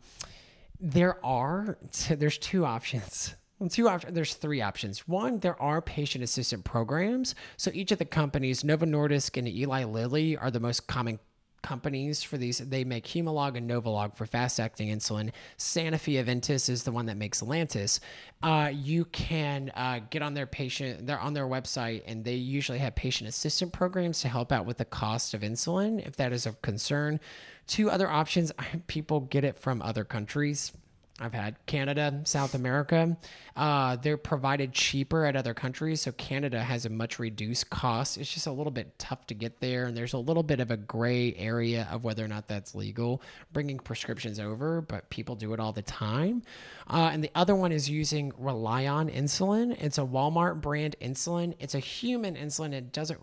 there 0.81 1.25
are 1.27 1.79
there's 2.09 2.39
two 2.39 2.65
options. 2.65 3.35
Two 3.71 3.89
options. 3.89 4.15
There's 4.15 4.35
three 4.35 4.61
options. 4.61 5.09
One, 5.09 5.41
there 5.41 5.61
are 5.61 5.83
patient 5.83 6.23
assistant 6.23 6.65
programs. 6.65 7.35
So 7.57 7.73
each 7.75 7.91
of 7.91 7.99
the 7.99 8.05
companies, 8.05 8.63
Novo 8.63 8.87
Nordisk 8.87 9.37
and 9.37 9.49
Eli 9.49 9.83
Lilly, 9.83 10.37
are 10.37 10.53
the 10.53 10.61
most 10.61 10.87
common 10.87 11.19
companies 11.63 12.23
for 12.23 12.37
these. 12.37 12.59
They 12.59 12.85
make 12.85 13.07
Humalog 13.07 13.57
and 13.57 13.69
Novolog 13.69 14.17
for 14.17 14.27
fast-acting 14.27 14.89
insulin. 14.89 15.33
Sanofi 15.59 16.23
Aventis 16.23 16.69
is 16.69 16.85
the 16.85 16.93
one 16.93 17.07
that 17.07 17.17
makes 17.17 17.43
Lantus. 17.43 18.01
Uh, 18.43 18.71
you 18.73 19.05
can 19.07 19.71
uh, 19.75 20.01
get 20.11 20.23
on 20.23 20.35
their 20.35 20.47
patient. 20.47 21.07
They're 21.07 21.21
on 21.21 21.35
their 21.35 21.47
website, 21.47 22.03
and 22.07 22.25
they 22.25 22.35
usually 22.35 22.79
have 22.79 22.95
patient 22.95 23.29
assistant 23.29 23.73
programs 23.73 24.21
to 24.21 24.29
help 24.29 24.53
out 24.53 24.67
with 24.67 24.79
the 24.79 24.85
cost 24.85 25.35
of 25.35 25.43
insulin, 25.43 26.07
if 26.07 26.17
that 26.17 26.33
is 26.33 26.47
a 26.47 26.53
concern. 26.63 27.21
Two 27.67 27.91
other 27.91 28.09
options. 28.09 28.53
People 28.87 29.21
get 29.21 29.45
it 29.45 29.57
from 29.57 29.83
other 29.83 30.05
countries. 30.05 30.73
I've 31.21 31.35
had 31.35 31.57
Canada, 31.67 32.21
South 32.25 32.55
America. 32.55 33.17
Uh, 33.57 33.97
they're 33.97 34.17
provided 34.17 34.73
cheaper 34.73 35.25
at 35.25 35.35
other 35.35 35.53
countries. 35.53 36.03
So 36.03 36.13
Canada 36.13 36.63
has 36.63 36.87
a 36.87 36.91
much 36.91 37.19
reduced 37.19 37.71
cost. 37.71 38.19
It's 38.19 38.33
just 38.33 38.47
a 38.47 38.53
little 38.53 38.71
bit 38.71 38.97
tough 38.99 39.27
to 39.27 39.35
get 39.35 39.59
there. 39.61 39.87
And 39.87 39.97
there's 39.97 40.13
a 40.13 40.19
little 40.19 40.45
bit 40.45 40.61
of 40.61 40.71
a 40.71 40.77
gray 40.77 41.35
area 41.35 41.89
of 41.91 42.05
whether 42.05 42.25
or 42.25 42.29
not 42.29 42.47
that's 42.47 42.75
legal, 42.75 43.21
bringing 43.53 43.79
prescriptions 43.79 44.39
over, 44.39 44.81
but 44.81 45.11
people 45.11 45.35
do 45.35 45.53
it 45.55 45.61
all 45.61 45.73
the 45.73 45.83
time. 45.83 46.43
Uh, 46.89 47.11
and 47.13 47.23
the 47.25 47.31
other 47.35 47.57
one 47.57 47.73
is 47.73 47.91
using 47.91 48.33
Relion 48.39 49.11
insulin. 49.11 49.77
It's 49.83 49.99
a 49.99 50.03
Walmart 50.03 50.61
brand 50.61 50.95
insulin. 51.01 51.55
It's 51.59 51.75
a 51.75 51.81
human 51.81 52.37
insulin. 52.37 52.73
It 52.73 52.93
doesn't 52.93 53.19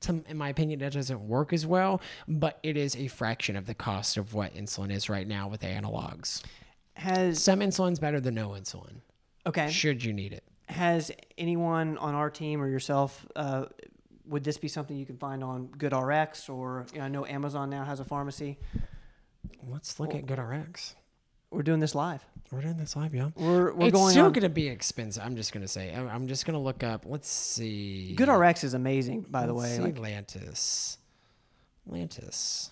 to, 0.00 0.22
in 0.28 0.36
my 0.36 0.48
opinion, 0.48 0.80
it 0.80 0.92
doesn't 0.92 1.20
work 1.20 1.52
as 1.52 1.66
well, 1.66 2.00
but 2.28 2.58
it 2.62 2.76
is 2.76 2.94
a 2.96 3.08
fraction 3.08 3.56
of 3.56 3.66
the 3.66 3.74
cost 3.74 4.16
of 4.16 4.34
what 4.34 4.54
insulin 4.54 4.92
is 4.92 5.08
right 5.08 5.26
now 5.26 5.48
with 5.48 5.62
analogs. 5.62 6.42
Has 6.98 7.42
Some 7.42 7.60
insulin's 7.60 7.98
better 8.00 8.20
than 8.20 8.34
no 8.34 8.50
insulin, 8.50 9.00
okay. 9.46 9.70
should 9.70 10.02
you 10.04 10.12
need 10.12 10.32
it. 10.32 10.44
Has 10.68 11.10
anyone 11.38 11.96
on 11.98 12.14
our 12.14 12.28
team 12.28 12.60
or 12.60 12.68
yourself? 12.68 13.24
Uh, 13.36 13.66
would 14.26 14.44
this 14.44 14.58
be 14.58 14.68
something 14.68 14.96
you 14.96 15.06
can 15.06 15.16
find 15.16 15.42
on 15.42 15.68
GoodRx 15.68 16.50
or 16.50 16.84
you 16.92 16.98
know, 16.98 17.04
I 17.04 17.08
know 17.08 17.24
Amazon 17.24 17.70
now 17.70 17.84
has 17.84 18.00
a 18.00 18.04
pharmacy. 18.04 18.58
Let's 19.66 19.98
look 20.00 20.14
at 20.14 20.26
GoodRx. 20.26 20.94
We're 21.50 21.62
doing 21.62 21.80
this 21.80 21.94
live. 21.94 22.22
We're 22.50 22.60
doing 22.62 22.76
this 22.76 22.94
live, 22.96 23.14
yeah. 23.14 23.30
We're 23.36 23.72
we're 23.72 23.86
it's 23.88 23.94
going 23.94 24.10
still 24.10 24.26
on. 24.26 24.32
going 24.32 24.42
to 24.42 24.48
be 24.50 24.68
expensive. 24.68 25.22
I'm 25.24 25.36
just 25.36 25.52
going 25.52 25.62
to 25.62 25.68
say. 25.68 25.94
I'm- 25.94 26.08
I'm 26.08 26.26
just 26.28 26.44
going 26.46 26.54
to 26.54 26.60
look 26.60 26.82
up. 26.82 27.04
Let's 27.06 27.28
see. 27.28 28.14
GoodRx 28.18 28.64
is 28.64 28.74
amazing, 28.74 29.22
by 29.30 29.46
the 29.46 29.52
Let's 29.54 29.70
way. 29.70 29.76
see 29.76 29.82
Like, 29.82 29.96
Lantus. 29.96 30.96
Lantus. 31.90 32.70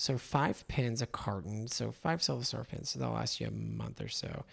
So 0.00 0.16
five 0.16 0.66
pins 0.68 1.02
a 1.02 1.06
carton. 1.06 1.66
So 1.66 1.90
five 1.90 2.22
silver 2.22 2.44
star 2.44 2.62
pins. 2.62 2.90
So 2.90 3.00
they'll 3.00 3.10
last 3.10 3.40
you 3.40 3.48
a 3.48 3.50
month 3.50 4.00
or 4.00 4.06
so. 4.06 4.44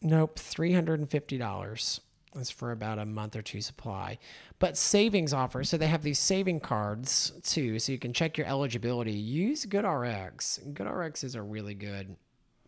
Nope, 0.00 0.38
three 0.38 0.72
hundred 0.72 1.00
and 1.00 1.10
fifty 1.10 1.36
dollars. 1.36 2.00
That's 2.34 2.50
for 2.50 2.72
about 2.72 2.98
a 2.98 3.04
month 3.04 3.36
or 3.36 3.42
two 3.42 3.60
supply. 3.60 4.18
But 4.58 4.78
savings 4.78 5.34
offer. 5.34 5.64
So 5.64 5.76
they 5.76 5.88
have 5.88 6.02
these 6.02 6.18
saving 6.18 6.60
cards 6.60 7.30
too, 7.42 7.78
so 7.78 7.92
you 7.92 7.98
can 7.98 8.14
check 8.14 8.38
your 8.38 8.46
eligibility. 8.46 9.12
Use 9.12 9.66
GoodRx. 9.66 10.72
GoodRx 10.72 11.22
is 11.22 11.34
a 11.34 11.42
really 11.42 11.74
good 11.74 12.16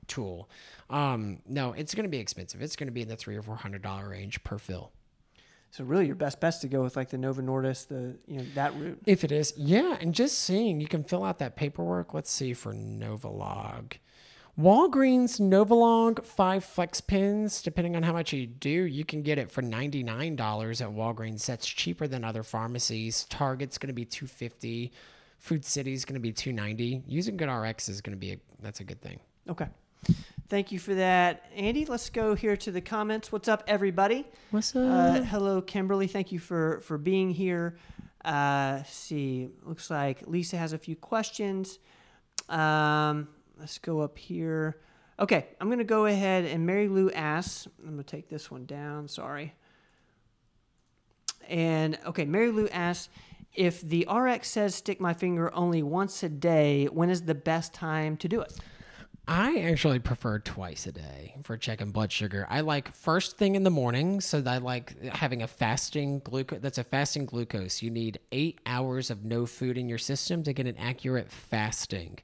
tool. 0.07 0.51
Um, 0.91 1.39
no, 1.49 1.73
it's 1.73 1.95
going 1.95 2.05
to 2.05 2.11
be 2.11 2.19
expensive. 2.19 2.61
It's 2.61 2.77
going 2.77 2.89
to 2.89 2.93
be 2.93 3.01
in 3.01 3.09
the 3.09 3.17
three 3.17 3.37
or 3.37 3.43
four 3.43 3.57
hundred 3.57 3.81
dollar 3.81 4.11
range 4.11 4.45
per 4.45 4.59
fill. 4.59 4.93
So 5.75 5.83
really, 5.83 6.07
your 6.07 6.15
best 6.15 6.39
best 6.39 6.61
to 6.61 6.69
go 6.69 6.85
with 6.85 6.95
like 6.95 7.11
the 7.11 7.19
Novo 7.19 7.43
Nordisk, 7.43 7.89
the 7.89 8.15
you 8.29 8.39
know 8.39 8.45
that 8.55 8.79
route. 8.79 9.01
If 9.07 9.25
it 9.25 9.33
is, 9.33 9.53
yeah, 9.57 9.97
and 10.01 10.15
just 10.15 10.39
seeing, 10.39 10.81
you 10.81 10.87
can 10.87 11.03
fill 11.03 11.25
out 11.25 11.41
that 11.41 11.57
paperwork. 11.57 12.15
Let's 12.15 12.31
see 12.31 12.55
for 12.55 12.73
Novolog. 12.73 13.95
Walgreens 14.57 15.41
Novolog 15.41 16.25
five 16.25 16.65
flex 16.65 17.01
pins, 17.01 17.61
depending 17.61 17.97
on 17.97 18.05
how 18.05 18.13
much 18.13 18.33
you 18.33 18.47
do, 18.47 18.71
you 18.71 19.05
can 19.05 19.23
get 19.23 19.37
it 19.37 19.51
for 19.51 19.63
ninety 19.63 20.05
nine 20.05 20.37
dollars 20.37 20.81
at 20.81 20.91
Walgreens. 20.91 21.45
That's 21.45 21.67
cheaper 21.67 22.07
than 22.07 22.23
other 22.23 22.45
pharmacies. 22.45 23.25
Target's 23.25 23.77
going 23.77 23.89
to 23.89 23.95
be 23.95 24.05
two 24.05 24.29
fifty. 24.29 24.93
Food 25.41 25.65
City's 25.65 26.05
going 26.05 26.15
to 26.15 26.21
be 26.21 26.31
two 26.31 26.53
ninety. 26.53 27.03
Using 27.09 27.37
GoodRx 27.37 27.89
is 27.89 28.01
going 28.01 28.17
to 28.17 28.21
be 28.21 28.31
a, 28.31 28.37
that's 28.63 28.79
a 28.79 28.85
good 28.85 29.03
thing. 29.03 29.19
Okay. 29.51 29.67
Thank 30.49 30.73
you 30.73 30.79
for 30.79 30.95
that, 30.95 31.51
Andy. 31.57 31.85
Let's 31.85 32.11
go 32.11 32.35
here 32.35 32.57
to 32.59 32.71
the 32.71 32.81
comments. 32.81 33.33
What's 33.33 33.49
up, 33.49 33.65
everybody? 33.67 34.27
What's 34.51 34.77
up? 34.77 34.83
Uh, 34.83 35.23
hello, 35.23 35.63
Kimberly. 35.63 36.07
Thank 36.07 36.33
you 36.33 36.39
for 36.39 36.81
for 36.81 36.99
being 36.99 37.31
here. 37.31 37.77
Uh, 38.25 38.75
let's 38.79 38.95
see, 38.95 39.49
looks 39.65 39.91
like 39.91 40.27
Lisa 40.27 40.57
has 40.57 40.73
a 40.73 40.79
few 40.79 40.97
questions. 40.97 41.79
Um, 42.49 43.29
let's 43.59 43.79
go 43.79 44.01
up 44.01 44.17
here. 44.17 44.81
Okay, 45.19 45.47
I'm 45.61 45.71
gonna 45.71 45.85
go 45.85 46.07
ahead 46.07 46.45
and 46.45 46.67
Mary 46.67 46.89
Lou 46.89 47.11
asks. 47.11 47.69
I'm 47.83 47.91
gonna 47.91 48.03
take 48.03 48.29
this 48.29 48.51
one 48.51 48.67
down. 48.67 49.09
Sorry. 49.09 49.55
And 51.49 51.99
okay, 52.07 52.25
Mary 52.25 52.51
Lou 52.51 52.69
asks 52.69 53.09
if 53.55 53.81
the 53.81 54.07
RX 54.11 54.49
says 54.49 54.75
stick 54.75 55.01
my 55.01 55.15
finger 55.15 55.55
only 55.55 55.83
once 55.83 56.23
a 56.23 56.29
day. 56.29 56.87
When 56.87 57.11
is 57.11 57.23
the 57.23 57.35
best 57.35 57.73
time 57.73 58.17
to 58.19 58.29
do 58.29 58.41
it? 58.41 58.53
I 59.27 59.61
actually 59.61 60.01
prefer 60.01 60.39
twice 60.39 60.87
a 60.87 60.93
day 60.93 61.37
for 61.45 61.57
checking 61.57 61.93
blood 61.93 62.13
sugar. 62.13 62.47
I 62.51 62.61
like 62.61 62.93
first 62.93 63.39
thing 63.39 63.55
in 63.55 63.63
the 63.63 63.71
morning, 63.71 64.21
so 64.21 64.43
I 64.47 64.59
like 64.59 65.03
having 65.03 65.43
a 65.43 65.47
fasting 65.47 66.19
glucose. 66.19 66.61
That's 66.61 66.77
a 66.77 66.85
fasting 66.85 67.25
glucose. 67.25 67.81
You 67.81 67.91
need 67.91 68.19
eight 68.33 68.61
hours 68.67 69.11
of 69.11 69.25
no 69.25 69.47
food 69.47 69.79
in 69.79 69.89
your 69.89 69.99
system 69.99 70.43
to 70.43 70.53
get 70.53 70.67
an 70.67 70.77
accurate 70.77 71.33
fasting. 71.33 72.19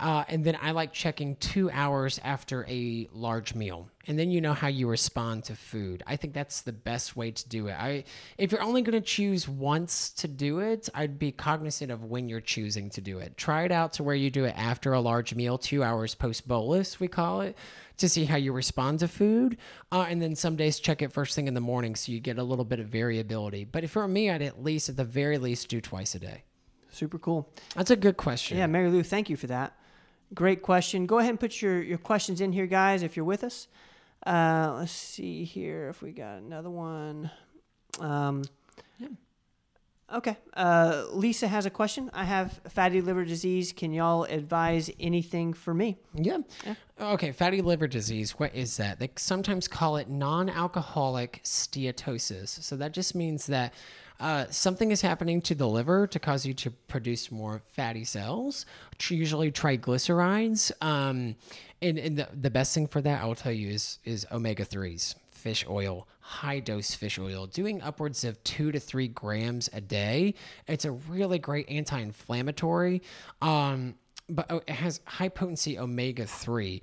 Uh, 0.00 0.24
and 0.28 0.44
then 0.44 0.58
I 0.60 0.72
like 0.72 0.92
checking 0.92 1.36
two 1.36 1.70
hours 1.70 2.18
after 2.24 2.66
a 2.68 3.08
large 3.12 3.54
meal, 3.54 3.88
and 4.08 4.18
then 4.18 4.30
you 4.30 4.40
know 4.40 4.52
how 4.52 4.66
you 4.66 4.88
respond 4.88 5.44
to 5.44 5.54
food. 5.54 6.02
I 6.04 6.16
think 6.16 6.34
that's 6.34 6.62
the 6.62 6.72
best 6.72 7.16
way 7.16 7.30
to 7.30 7.48
do 7.48 7.68
it. 7.68 7.74
I, 7.74 8.04
if 8.36 8.50
you're 8.50 8.62
only 8.62 8.82
going 8.82 9.00
to 9.00 9.06
choose 9.06 9.48
once 9.48 10.10
to 10.14 10.26
do 10.26 10.58
it, 10.58 10.88
I'd 10.94 11.18
be 11.18 11.30
cognizant 11.30 11.92
of 11.92 12.04
when 12.04 12.28
you're 12.28 12.40
choosing 12.40 12.90
to 12.90 13.00
do 13.00 13.18
it. 13.18 13.36
Try 13.36 13.62
it 13.64 13.70
out 13.70 13.92
to 13.94 14.02
where 14.02 14.16
you 14.16 14.30
do 14.30 14.44
it 14.44 14.54
after 14.58 14.92
a 14.92 15.00
large 15.00 15.34
meal, 15.34 15.58
two 15.58 15.84
hours 15.84 16.14
post 16.16 16.48
bolus, 16.48 16.98
we 16.98 17.06
call 17.06 17.42
it, 17.42 17.56
to 17.98 18.08
see 18.08 18.24
how 18.24 18.36
you 18.36 18.52
respond 18.52 18.98
to 18.98 19.08
food. 19.08 19.58
Uh, 19.92 20.06
and 20.08 20.20
then 20.20 20.34
some 20.34 20.56
days 20.56 20.80
check 20.80 21.02
it 21.02 21.12
first 21.12 21.36
thing 21.36 21.46
in 21.46 21.54
the 21.54 21.60
morning, 21.60 21.94
so 21.94 22.10
you 22.10 22.18
get 22.18 22.38
a 22.38 22.42
little 22.42 22.64
bit 22.64 22.80
of 22.80 22.88
variability. 22.88 23.64
But 23.64 23.84
if 23.84 23.92
for 23.92 24.08
me, 24.08 24.28
I'd 24.28 24.42
at 24.42 24.62
least, 24.62 24.88
at 24.88 24.96
the 24.96 25.04
very 25.04 25.38
least, 25.38 25.68
do 25.68 25.80
twice 25.80 26.16
a 26.16 26.18
day. 26.18 26.42
Super 26.90 27.18
cool. 27.18 27.48
That's 27.76 27.90
a 27.90 27.96
good 27.96 28.16
question. 28.16 28.58
Yeah, 28.58 28.66
Mary 28.66 28.90
Lou, 28.90 29.04
thank 29.04 29.30
you 29.30 29.36
for 29.36 29.46
that. 29.46 29.76
Great 30.34 30.62
question. 30.62 31.06
Go 31.06 31.18
ahead 31.18 31.30
and 31.30 31.40
put 31.40 31.62
your, 31.62 31.82
your 31.82 31.98
questions 31.98 32.40
in 32.40 32.52
here, 32.52 32.66
guys, 32.66 33.02
if 33.02 33.16
you're 33.16 33.24
with 33.24 33.44
us. 33.44 33.68
Uh, 34.26 34.74
let's 34.78 34.92
see 34.92 35.44
here 35.44 35.88
if 35.88 36.02
we 36.02 36.12
got 36.12 36.38
another 36.38 36.70
one. 36.70 37.30
Um, 38.00 38.42
Okay. 40.12 40.36
Uh, 40.54 41.04
Lisa 41.10 41.48
has 41.48 41.66
a 41.66 41.70
question. 41.70 42.10
I 42.12 42.24
have 42.24 42.60
fatty 42.68 43.00
liver 43.00 43.24
disease. 43.24 43.72
Can 43.72 43.92
y'all 43.92 44.24
advise 44.24 44.90
anything 45.00 45.54
for 45.54 45.72
me? 45.72 45.96
Yeah. 46.14 46.38
Okay, 47.00 47.32
fatty 47.32 47.62
liver 47.62 47.88
disease. 47.88 48.32
What 48.32 48.54
is 48.54 48.76
that? 48.76 48.98
They 48.98 49.10
sometimes 49.16 49.66
call 49.66 49.96
it 49.96 50.08
non 50.08 50.50
alcoholic 50.50 51.40
steatosis. 51.42 52.48
So 52.48 52.76
that 52.76 52.92
just 52.92 53.14
means 53.14 53.46
that 53.46 53.74
uh, 54.20 54.46
something 54.50 54.90
is 54.90 55.00
happening 55.00 55.42
to 55.42 55.54
the 55.54 55.68
liver 55.68 56.06
to 56.06 56.18
cause 56.18 56.46
you 56.46 56.54
to 56.54 56.70
produce 56.70 57.30
more 57.30 57.62
fatty 57.72 58.04
cells, 58.04 58.64
usually 59.08 59.50
triglycerides. 59.50 60.72
Um, 60.80 61.36
and 61.82 61.98
and 61.98 62.18
the, 62.18 62.28
the 62.32 62.50
best 62.50 62.74
thing 62.74 62.86
for 62.86 63.00
that, 63.00 63.22
I 63.22 63.26
will 63.26 63.34
tell 63.34 63.52
you, 63.52 63.68
is, 63.68 63.98
is 64.04 64.26
omega 64.30 64.64
3s 64.64 65.16
fish 65.44 65.66
oil, 65.68 66.08
high 66.20 66.58
dose 66.58 66.94
fish 66.94 67.18
oil, 67.18 67.46
doing 67.46 67.82
upwards 67.82 68.24
of 68.24 68.42
two 68.44 68.72
to 68.72 68.80
three 68.80 69.08
grams 69.08 69.68
a 69.74 69.80
day. 69.80 70.32
It's 70.66 70.86
a 70.86 70.92
really 70.92 71.38
great 71.38 71.68
anti 71.68 72.00
inflammatory. 72.00 73.02
Um, 73.42 73.96
but 74.30 74.46
oh, 74.48 74.62
it 74.66 74.70
has 74.70 75.00
high 75.04 75.28
potency 75.28 75.78
omega 75.78 76.24
3. 76.24 76.80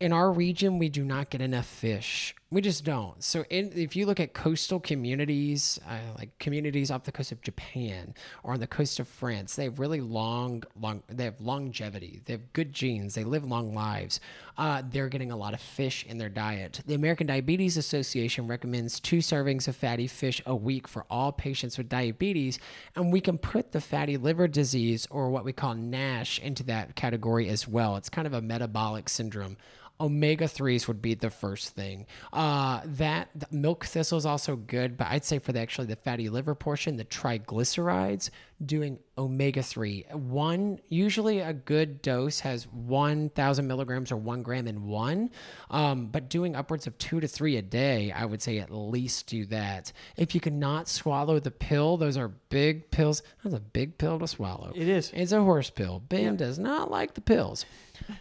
In 0.00 0.12
our 0.12 0.32
region, 0.32 0.78
we 0.78 0.88
do 0.88 1.04
not 1.04 1.30
get 1.30 1.40
enough 1.40 1.66
fish 1.66 2.34
We 2.52 2.60
just 2.60 2.84
don't. 2.84 3.22
So, 3.22 3.44
in, 3.48 3.70
if 3.76 3.94
you 3.94 4.06
look 4.06 4.18
at 4.18 4.32
coastal 4.32 4.80
communities, 4.80 5.78
uh, 5.88 5.98
like 6.18 6.36
communities 6.40 6.90
off 6.90 7.04
the 7.04 7.12
coast 7.12 7.30
of 7.30 7.40
Japan 7.42 8.14
or 8.42 8.54
on 8.54 8.60
the 8.60 8.66
coast 8.66 8.98
of 8.98 9.06
France, 9.06 9.54
they 9.54 9.64
have 9.64 9.78
really 9.78 10.00
long, 10.00 10.64
long. 10.80 11.04
They 11.06 11.24
have 11.24 11.40
longevity. 11.40 12.22
They 12.24 12.32
have 12.32 12.52
good 12.52 12.72
genes. 12.72 13.14
They 13.14 13.22
live 13.22 13.44
long 13.44 13.72
lives. 13.72 14.18
Uh, 14.58 14.82
they're 14.90 15.08
getting 15.08 15.30
a 15.30 15.36
lot 15.36 15.54
of 15.54 15.60
fish 15.60 16.04
in 16.06 16.18
their 16.18 16.28
diet. 16.28 16.80
The 16.86 16.94
American 16.94 17.28
Diabetes 17.28 17.76
Association 17.76 18.48
recommends 18.48 18.98
two 18.98 19.18
servings 19.18 19.68
of 19.68 19.76
fatty 19.76 20.08
fish 20.08 20.42
a 20.44 20.56
week 20.56 20.88
for 20.88 21.06
all 21.08 21.30
patients 21.30 21.78
with 21.78 21.88
diabetes, 21.88 22.58
and 22.96 23.12
we 23.12 23.20
can 23.20 23.38
put 23.38 23.70
the 23.70 23.80
fatty 23.80 24.16
liver 24.16 24.48
disease 24.48 25.06
or 25.08 25.30
what 25.30 25.44
we 25.44 25.52
call 25.52 25.74
NASH 25.74 26.40
into 26.40 26.64
that 26.64 26.96
category 26.96 27.48
as 27.48 27.68
well. 27.68 27.96
It's 27.96 28.08
kind 28.08 28.26
of 28.26 28.34
a 28.34 28.42
metabolic 28.42 29.08
syndrome 29.08 29.56
omega 30.00 30.46
3s 30.46 30.88
would 30.88 31.02
be 31.02 31.14
the 31.14 31.30
first 31.30 31.74
thing. 31.74 32.06
Uh, 32.32 32.80
that 32.84 33.28
milk 33.52 33.84
thistle 33.84 34.18
is 34.18 34.26
also 34.26 34.56
good 34.56 34.96
but 34.96 35.06
i'd 35.08 35.24
say 35.24 35.38
for 35.38 35.52
the 35.52 35.60
actually 35.60 35.86
the 35.86 35.96
fatty 35.96 36.28
liver 36.28 36.54
portion 36.54 36.96
the 36.96 37.04
triglycerides 37.04 38.30
doing 38.64 38.98
omega 39.16 39.62
3 39.62 40.04
one 40.12 40.78
usually 40.88 41.40
a 41.40 41.52
good 41.52 42.02
dose 42.02 42.40
has 42.40 42.66
1000 42.68 43.66
milligrams 43.66 44.12
or 44.12 44.16
one 44.16 44.42
gram 44.42 44.66
in 44.66 44.86
one 44.86 45.30
um, 45.70 46.06
but 46.06 46.28
doing 46.28 46.54
upwards 46.56 46.86
of 46.86 46.96
two 46.98 47.20
to 47.20 47.28
three 47.28 47.56
a 47.56 47.62
day 47.62 48.12
i 48.12 48.24
would 48.24 48.42
say 48.42 48.58
at 48.58 48.70
least 48.70 49.26
do 49.26 49.44
that. 49.46 49.92
If 50.16 50.34
you 50.34 50.40
cannot 50.40 50.88
swallow 50.88 51.38
the 51.38 51.50
pill 51.50 51.96
those 51.96 52.16
are 52.16 52.28
big 52.28 52.90
pills. 52.90 53.22
That's 53.42 53.54
a 53.54 53.60
big 53.60 53.98
pill 53.98 54.18
to 54.18 54.26
swallow. 54.28 54.72
It 54.74 54.88
is. 54.88 55.10
it's 55.14 55.32
a 55.32 55.42
horse 55.42 55.70
pill. 55.70 56.00
Ben 56.00 56.36
does 56.36 56.58
not 56.58 56.90
like 56.90 57.14
the 57.14 57.20
pills 57.20 57.64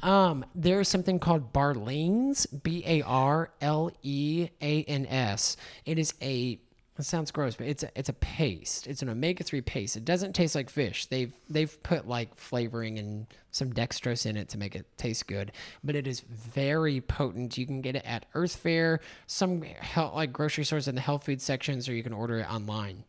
um, 0.03 0.45
there's 0.55 0.88
something 0.88 1.19
called 1.19 1.53
Barleans, 1.53 2.48
B 2.63 2.83
A 2.86 3.01
R 3.01 3.51
L 3.62 3.91
E 4.01 4.50
A 4.62 4.83
N 4.83 5.05
S. 5.05 5.57
It 5.86 6.00
is 6.00 6.13
a 6.21 6.59
it 7.00 7.05
sounds 7.05 7.31
gross, 7.31 7.55
but 7.55 7.67
it's 7.67 7.83
a, 7.83 7.89
it's 7.98 8.09
a 8.09 8.13
paste. 8.13 8.86
It's 8.86 9.01
an 9.01 9.07
omega 9.07 9.43
three 9.43 9.62
paste. 9.62 9.95
It 9.95 10.03
doesn't 10.03 10.33
taste 10.33 10.53
like 10.53 10.69
fish. 10.69 11.05
They've 11.05 11.33
they've 11.50 11.81
put 11.81 12.07
like 12.07 12.36
flavoring 12.36 13.00
and 13.00 13.25
some 13.51 13.71
dextrose 13.71 14.25
in 14.25 14.36
it 14.36 14.50
to 14.50 14.57
make 14.57 14.75
it 14.75 14.86
taste 14.98 15.25
good, 15.27 15.53
but 15.81 15.95
it 15.95 16.07
is 16.07 16.19
very 16.19 17.00
potent. 17.00 17.57
You 17.57 17.65
can 17.65 17.81
get 17.81 17.95
it 17.95 18.03
at 18.05 18.25
Earth 18.36 18.57
Fare, 18.57 19.00
some 19.27 19.62
health, 19.62 20.13
like 20.13 20.33
grocery 20.33 20.65
stores 20.65 20.89
in 20.89 20.95
the 20.95 21.01
health 21.01 21.24
food 21.25 21.41
sections, 21.41 21.88
or 21.88 21.93
you 21.93 22.03
can 22.03 22.13
order 22.13 22.39
it 22.39 22.51
online. 22.51 23.05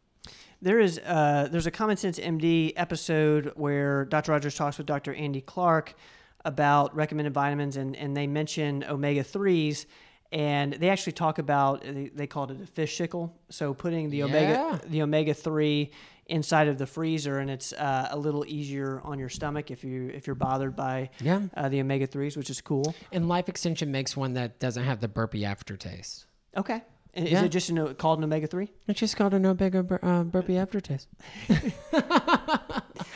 There 0.62 0.78
is 0.78 1.00
uh, 1.04 1.48
there's 1.50 1.66
a 1.66 1.72
Common 1.72 1.96
Sense 1.96 2.20
MD 2.20 2.72
episode 2.76 3.52
where 3.56 4.04
Dr. 4.04 4.30
Rogers 4.30 4.54
talks 4.54 4.78
with 4.78 4.86
Dr. 4.86 5.14
Andy 5.14 5.40
Clark 5.40 5.94
about 6.44 6.94
recommended 6.94 7.34
vitamins, 7.34 7.76
and, 7.76 7.96
and 7.96 8.16
they 8.16 8.26
mention 8.26 8.84
omega 8.84 9.22
threes, 9.22 9.86
and 10.32 10.72
they 10.74 10.88
actually 10.88 11.12
talk 11.12 11.38
about 11.38 11.82
they, 11.82 12.10
they 12.14 12.26
called 12.26 12.50
it 12.50 12.60
a 12.60 12.66
fish 12.66 12.96
sickle. 12.96 13.36
So 13.50 13.74
putting 13.74 14.10
the 14.10 14.18
Yeah. 14.18 14.24
omega 14.24 14.80
the 14.86 15.02
omega 15.02 15.34
three 15.34 15.90
inside 16.26 16.68
of 16.68 16.78
the 16.78 16.86
freezer, 16.86 17.38
and 17.40 17.50
it's 17.50 17.72
uh, 17.72 18.08
a 18.10 18.16
little 18.18 18.44
easier 18.46 19.00
on 19.02 19.18
your 19.18 19.28
stomach 19.28 19.70
if 19.70 19.82
you 19.82 20.08
if 20.14 20.26
you're 20.26 20.36
bothered 20.36 20.76
by 20.76 21.10
Yeah. 21.20 21.42
uh, 21.56 21.68
the 21.68 21.80
omega 21.80 22.06
threes, 22.06 22.36
which 22.36 22.48
is 22.50 22.60
cool. 22.60 22.94
And 23.12 23.28
Life 23.28 23.48
Extension 23.48 23.90
makes 23.90 24.16
one 24.16 24.34
that 24.34 24.60
doesn't 24.60 24.84
have 24.84 25.00
the 25.00 25.08
burpy 25.08 25.44
aftertaste. 25.44 26.26
Okay, 26.56 26.82
And 27.14 27.26
is 27.26 27.32
Yeah. 27.32 27.44
it 27.44 27.48
just 27.48 27.68
an, 27.70 27.94
called 27.96 28.18
an 28.18 28.24
omega 28.24 28.46
three? 28.46 28.70
It's 28.86 29.00
just 29.00 29.16
called 29.16 29.34
a 29.34 29.38
no 29.38 29.52
big 29.54 29.72
bur- 29.86 29.98
uh, 30.02 30.22
burpee 30.22 30.56
aftertaste. 30.56 31.08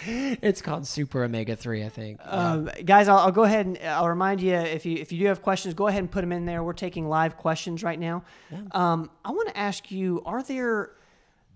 it's 0.07 0.61
called 0.63 0.87
Super 0.87 1.25
Omega 1.25 1.57
Three, 1.57 1.85
I 1.85 1.89
think. 1.89 2.21
Yeah. 2.25 2.31
Um, 2.53 2.71
guys, 2.85 3.09
I'll, 3.09 3.19
I'll 3.19 3.33
go 3.33 3.45
ahead 3.45 3.67
and 3.67 3.79
I'll 3.79 4.09
remind 4.09 4.41
you 4.41 4.55
if 4.55 4.85
you 4.87 4.97
if 4.99 5.13
you 5.13 5.19
do 5.19 5.27
have 5.27 5.43
questions, 5.43 5.75
go 5.75 5.87
ahead 5.87 6.01
and 6.01 6.11
put 6.11 6.21
them 6.23 6.33
in 6.33 6.45
there. 6.47 6.63
We're 6.63 6.73
taking 6.73 7.09
live 7.09 7.37
questions 7.37 7.83
right 7.83 7.99
now. 7.99 8.25
Um, 8.73 9.11
I 9.25 9.31
want 9.31 9.49
to 9.49 9.57
ask 9.57 9.91
you: 9.91 10.23
Are 10.27 10.43
there 10.43 10.91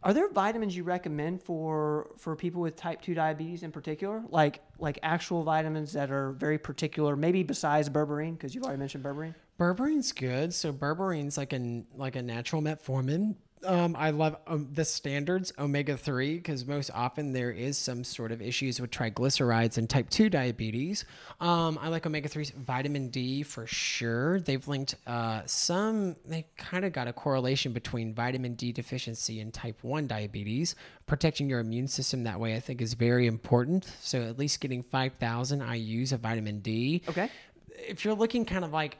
are 0.02 0.14
there 0.14 0.30
vitamins 0.30 0.76
you 0.76 0.84
recommend 0.84 1.42
for 1.42 2.10
for 2.16 2.36
people 2.36 2.60
with 2.60 2.76
type 2.76 3.02
two 3.02 3.14
diabetes 3.14 3.62
in 3.62 3.72
particular, 3.72 4.22
like 4.28 4.62
like 4.78 4.98
actual 5.02 5.42
vitamins 5.42 5.92
that 5.92 6.10
are 6.10 6.32
very 6.32 6.58
particular, 6.58 7.16
maybe 7.16 7.42
besides 7.42 7.88
berberine, 7.88 8.32
because 8.32 8.54
you've 8.54 8.64
already 8.64 8.78
mentioned 8.78 9.04
berberine. 9.04 9.34
Berberine's 9.58 10.12
good. 10.12 10.54
So 10.54 10.72
berberine's 10.72 11.36
like 11.36 11.52
a 11.52 11.82
like 11.94 12.16
a 12.16 12.22
natural 12.22 12.62
metformin. 12.62 13.34
Um, 13.64 13.96
I 13.98 14.10
love 14.10 14.36
um, 14.46 14.68
the 14.72 14.84
standards 14.84 15.52
omega 15.58 15.96
three 15.96 16.36
because 16.36 16.66
most 16.66 16.90
often 16.94 17.32
there 17.32 17.50
is 17.50 17.76
some 17.76 18.04
sort 18.04 18.32
of 18.32 18.40
issues 18.40 18.80
with 18.80 18.90
triglycerides 18.90 19.78
and 19.78 19.88
type 19.90 20.10
two 20.10 20.30
diabetes. 20.30 21.04
Um, 21.40 21.78
I 21.80 21.88
like 21.88 22.06
omega 22.06 22.28
threes, 22.28 22.50
vitamin 22.50 23.08
D 23.08 23.42
for 23.42 23.66
sure. 23.66 24.40
They've 24.40 24.66
linked 24.68 24.94
uh, 25.06 25.42
some. 25.46 26.16
They 26.24 26.46
kind 26.56 26.84
of 26.84 26.92
got 26.92 27.08
a 27.08 27.12
correlation 27.12 27.72
between 27.72 28.14
vitamin 28.14 28.54
D 28.54 28.72
deficiency 28.72 29.40
and 29.40 29.52
type 29.52 29.82
one 29.82 30.06
diabetes. 30.06 30.74
Protecting 31.06 31.48
your 31.48 31.60
immune 31.60 31.88
system 31.88 32.24
that 32.24 32.38
way, 32.38 32.54
I 32.54 32.60
think, 32.60 32.80
is 32.80 32.94
very 32.94 33.26
important. 33.26 33.92
So 34.00 34.22
at 34.22 34.38
least 34.38 34.60
getting 34.60 34.82
five 34.82 35.14
thousand 35.14 35.62
IU's 35.62 36.12
of 36.12 36.20
vitamin 36.20 36.60
D 36.60 37.02
Okay. 37.08 37.30
if 37.70 38.04
you're 38.04 38.14
looking 38.14 38.44
kind 38.44 38.64
of 38.64 38.72
like 38.72 38.98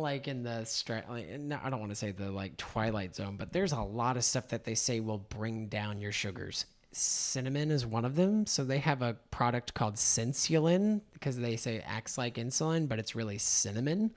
like 0.00 0.28
in 0.28 0.42
the 0.42 0.64
stra- 0.64 1.04
like, 1.08 1.28
no, 1.38 1.58
I 1.62 1.70
don't 1.70 1.80
want 1.80 1.90
to 1.92 1.96
say 1.96 2.10
the 2.12 2.30
like 2.30 2.56
twilight 2.56 3.14
zone, 3.14 3.36
but 3.36 3.52
there's 3.52 3.72
a 3.72 3.80
lot 3.80 4.16
of 4.16 4.24
stuff 4.24 4.48
that 4.48 4.64
they 4.64 4.74
say 4.74 5.00
will 5.00 5.18
bring 5.18 5.68
down 5.68 6.00
your 6.00 6.12
sugars. 6.12 6.66
Cinnamon 6.92 7.70
is 7.70 7.84
one 7.84 8.04
of 8.04 8.14
them. 8.16 8.46
So 8.46 8.64
they 8.64 8.78
have 8.78 9.02
a 9.02 9.14
product 9.30 9.74
called 9.74 9.94
Cinsulin 9.96 11.00
because 11.12 11.36
they 11.36 11.56
say 11.56 11.76
it 11.76 11.84
acts 11.86 12.16
like 12.18 12.34
insulin, 12.34 12.88
but 12.88 12.98
it's 12.98 13.14
really 13.16 13.38
cinnamon. 13.38 14.12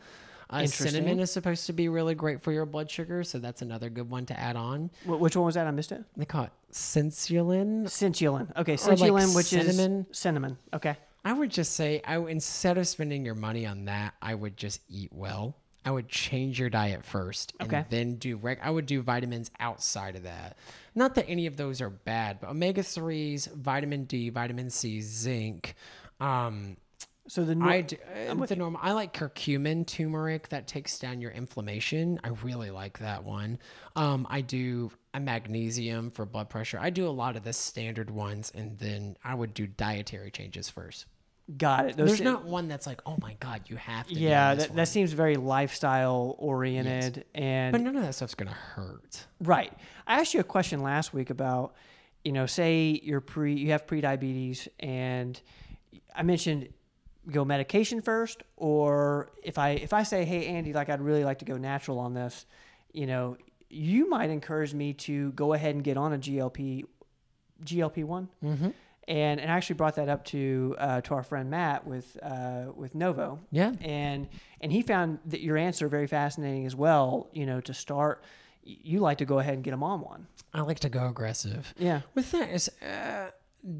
Uh, 0.49 0.65
cinnamon 0.65 1.19
is 1.19 1.29
supposed 1.29 1.65
to 1.65 1.73
be 1.73 1.89
really 1.89 2.15
great 2.15 2.41
for 2.41 2.53
your 2.53 2.65
blood 2.65 2.89
sugar, 2.89 3.21
so 3.23 3.37
that's 3.37 3.61
another 3.61 3.89
good 3.89 4.09
one 4.09 4.25
to 4.25 4.39
add 4.39 4.55
on. 4.55 4.89
Wh- 5.05 5.19
which 5.19 5.35
one 5.35 5.45
was 5.45 5.55
that? 5.55 5.67
I 5.67 5.71
missed 5.71 5.91
it. 5.91 6.01
They 6.15 6.23
call 6.23 6.45
it 6.45 6.51
Cinsulin. 6.71 7.83
Cinnulin. 7.85 8.55
Okay, 8.57 8.77
Or 8.87 8.95
like 8.95 9.35
which 9.35 9.47
cinnamon. 9.47 10.05
is 10.09 10.17
cinnamon. 10.17 10.57
Okay. 10.73 10.95
I 11.25 11.33
would 11.33 11.51
just 11.51 11.73
say, 11.73 12.01
I 12.05 12.17
instead 12.19 12.77
of 12.77 12.87
spending 12.87 13.25
your 13.25 13.35
money 13.35 13.65
on 13.65 13.85
that, 13.85 14.13
I 14.21 14.35
would 14.35 14.55
just 14.55 14.81
eat 14.89 15.11
well. 15.11 15.55
I 15.85 15.91
would 15.91 16.09
change 16.09 16.59
your 16.59 16.69
diet 16.69 17.05
first, 17.05 17.53
and 17.59 17.69
Okay. 17.73 17.85
then 17.89 18.15
do. 18.15 18.35
Reg- 18.37 18.59
I 18.61 18.69
would 18.69 18.85
do 18.85 19.01
vitamins 19.01 19.49
outside 19.59 20.15
of 20.17 20.23
that. 20.23 20.57
Not 20.95 21.15
that 21.15 21.29
any 21.29 21.45
of 21.45 21.55
those 21.55 21.79
are 21.81 21.89
bad, 21.89 22.39
but 22.41 22.49
omega 22.49 22.83
threes, 22.83 23.47
vitamin 23.47 24.03
D, 24.05 24.29
vitamin 24.29 24.69
C, 24.69 25.01
zinc. 25.01 25.75
Um, 26.19 26.77
So 27.29 27.43
the 27.43 27.57
I 27.61 27.73
I 27.75 27.81
do, 27.81 27.97
uh, 28.29 28.45
the 28.45 28.55
normal. 28.55 28.79
I 28.81 28.93
like 28.93 29.13
curcumin, 29.13 29.85
turmeric 29.85 30.47
that 30.49 30.65
takes 30.65 30.97
down 30.97 31.19
your 31.19 31.31
inflammation. 31.31 32.19
I 32.23 32.29
really 32.29 32.71
like 32.71 32.99
that 32.99 33.25
one. 33.25 33.59
Um, 33.97 34.25
I 34.29 34.39
do 34.39 34.91
a 35.13 35.19
magnesium 35.19 36.09
for 36.11 36.25
blood 36.25 36.49
pressure. 36.49 36.79
I 36.79 36.89
do 36.89 37.05
a 37.05 37.11
lot 37.11 37.35
of 37.35 37.43
the 37.43 37.51
standard 37.51 38.09
ones, 38.09 38.51
and 38.55 38.77
then 38.79 39.17
I 39.25 39.35
would 39.35 39.53
do 39.53 39.67
dietary 39.67 40.31
changes 40.31 40.69
first. 40.69 41.05
Got 41.55 41.89
it. 41.89 41.97
Those 41.97 42.09
There's 42.09 42.21
not 42.21 42.45
one 42.45 42.67
that's 42.67 42.85
like, 42.85 43.01
oh 43.05 43.17
my 43.21 43.35
god, 43.39 43.63
you 43.67 43.77
have 43.77 44.07
to. 44.07 44.13
Yeah, 44.13 44.55
this 44.55 44.65
that, 44.65 44.69
one." 44.71 44.77
that 44.77 44.87
seems 44.87 45.13
very 45.13 45.35
lifestyle 45.35 46.35
oriented 46.39 47.25
and 47.33 47.71
But 47.71 47.81
none 47.81 47.95
of 47.95 48.03
that 48.03 48.13
stuff's 48.13 48.35
gonna 48.35 48.51
hurt. 48.51 49.25
Right. 49.39 49.71
I 50.05 50.19
asked 50.19 50.33
you 50.33 50.39
a 50.39 50.45
question 50.45 50.81
last 50.81 51.13
week 51.13 51.29
about, 51.29 51.75
you 52.23 52.31
know, 52.31 52.45
say 52.45 52.99
you're 53.03 53.21
pre, 53.21 53.53
you 53.53 53.71
have 53.71 53.87
pre-diabetes, 53.87 54.67
and 54.79 55.39
I 56.15 56.23
mentioned 56.23 56.69
go 57.31 57.45
medication 57.45 58.01
first, 58.01 58.43
or 58.55 59.31
if 59.43 59.57
I 59.57 59.71
if 59.71 59.93
I 59.93 60.03
say, 60.03 60.25
hey 60.25 60.47
Andy, 60.47 60.73
like 60.73 60.89
I'd 60.89 61.01
really 61.01 61.23
like 61.23 61.39
to 61.39 61.45
go 61.45 61.57
natural 61.57 61.99
on 61.99 62.13
this, 62.13 62.45
you 62.93 63.05
know, 63.05 63.37
you 63.69 64.09
might 64.09 64.29
encourage 64.29 64.73
me 64.73 64.93
to 64.93 65.31
go 65.33 65.53
ahead 65.53 65.75
and 65.75 65.83
get 65.83 65.97
on 65.97 66.13
a 66.13 66.17
GLP, 66.17 66.85
GLP 67.63 68.03
one. 68.03 68.29
Mm-hmm. 68.43 68.69
And, 69.07 69.39
and 69.39 69.49
I 69.49 69.55
actually 69.55 69.75
brought 69.77 69.95
that 69.95 70.09
up 70.09 70.25
to 70.25 70.75
uh, 70.77 71.01
to 71.01 71.13
our 71.13 71.23
friend 71.23 71.49
Matt 71.49 71.87
with 71.87 72.17
uh, 72.21 72.65
with 72.75 72.93
Novo, 72.93 73.39
Yeah. 73.51 73.71
and 73.81 74.27
and 74.59 74.71
he 74.71 74.81
found 74.81 75.19
that 75.27 75.39
your 75.41 75.55
answer 75.57 75.87
very 75.87 76.07
fascinating 76.07 76.65
as 76.65 76.75
well. 76.75 77.29
You 77.31 77.45
know, 77.45 77.61
to 77.61 77.73
start, 77.73 78.23
you 78.63 78.99
like 78.99 79.19
to 79.19 79.25
go 79.25 79.39
ahead 79.39 79.53
and 79.53 79.63
get 79.63 79.71
them 79.71 79.83
on 79.83 80.01
one. 80.01 80.27
I 80.53 80.61
like 80.61 80.79
to 80.81 80.89
go 80.89 81.07
aggressive. 81.07 81.73
Yeah. 81.77 82.01
With 82.15 82.31
that 82.31 82.49
is, 82.49 82.69
uh, 82.81 83.31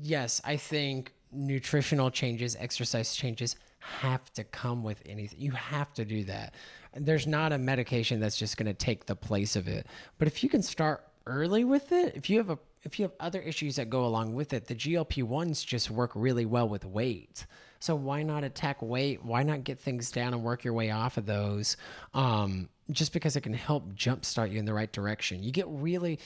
yes, 0.02 0.42
I 0.46 0.56
think 0.56 1.14
nutritional 1.32 2.10
changes, 2.10 2.56
exercise 2.58 3.14
changes 3.16 3.56
have 3.80 4.32
to 4.34 4.44
come 4.46 4.82
with 4.84 5.02
anything. 5.06 5.40
You 5.42 5.52
have 5.52 5.94
to 5.96 6.06
do 6.06 6.24
that. 6.26 6.54
There's 6.96 7.28
not 7.28 7.52
a 7.52 7.58
medication 7.58 8.20
that's 8.20 8.38
just 8.38 8.56
going 8.58 8.68
to 8.68 8.74
take 8.74 9.06
the 9.08 9.16
place 9.16 9.56
of 9.56 9.68
it. 9.68 9.88
But 10.20 10.28
if 10.28 10.42
you 10.44 10.50
can 10.50 10.62
start 10.64 11.06
early 11.26 11.64
with 11.66 11.92
it, 11.92 12.16
if 12.16 12.30
you 12.30 12.38
have 12.38 12.50
a 12.50 12.58
if 12.84 13.00
you 13.00 13.04
have 13.04 13.14
other 13.20 13.42
issues 13.42 13.76
that 13.76 13.90
go 13.90 14.06
along 14.06 14.34
with 14.34 14.54
it, 14.54 14.68
the 14.68 14.76
GLP 14.76 15.24
ones 15.24 15.64
just 15.64 15.90
work 15.90 16.12
really 16.16 16.46
well 16.46 16.68
with 16.68 16.86
weight. 16.86 17.46
So 17.80 17.96
why 17.96 18.24
not 18.24 18.44
attack 18.44 18.82
weight? 18.82 19.24
Why 19.24 19.44
not 19.44 19.64
get 19.64 19.80
things 19.80 20.12
down 20.12 20.34
and 20.34 20.44
work 20.44 20.64
your 20.64 20.74
way 20.74 20.92
off 20.92 21.18
of 21.18 21.26
those? 21.26 21.78
Um, 22.14 22.70
just 22.92 23.14
because 23.14 23.36
it 23.36 23.42
can 23.42 23.54
help 23.54 23.94
jumpstart 23.94 24.52
you 24.52 24.60
in 24.60 24.66
the 24.66 24.74
right 24.74 24.92
direction. 24.92 25.44
You 25.44 25.52
get 25.52 25.68
really 25.68 26.20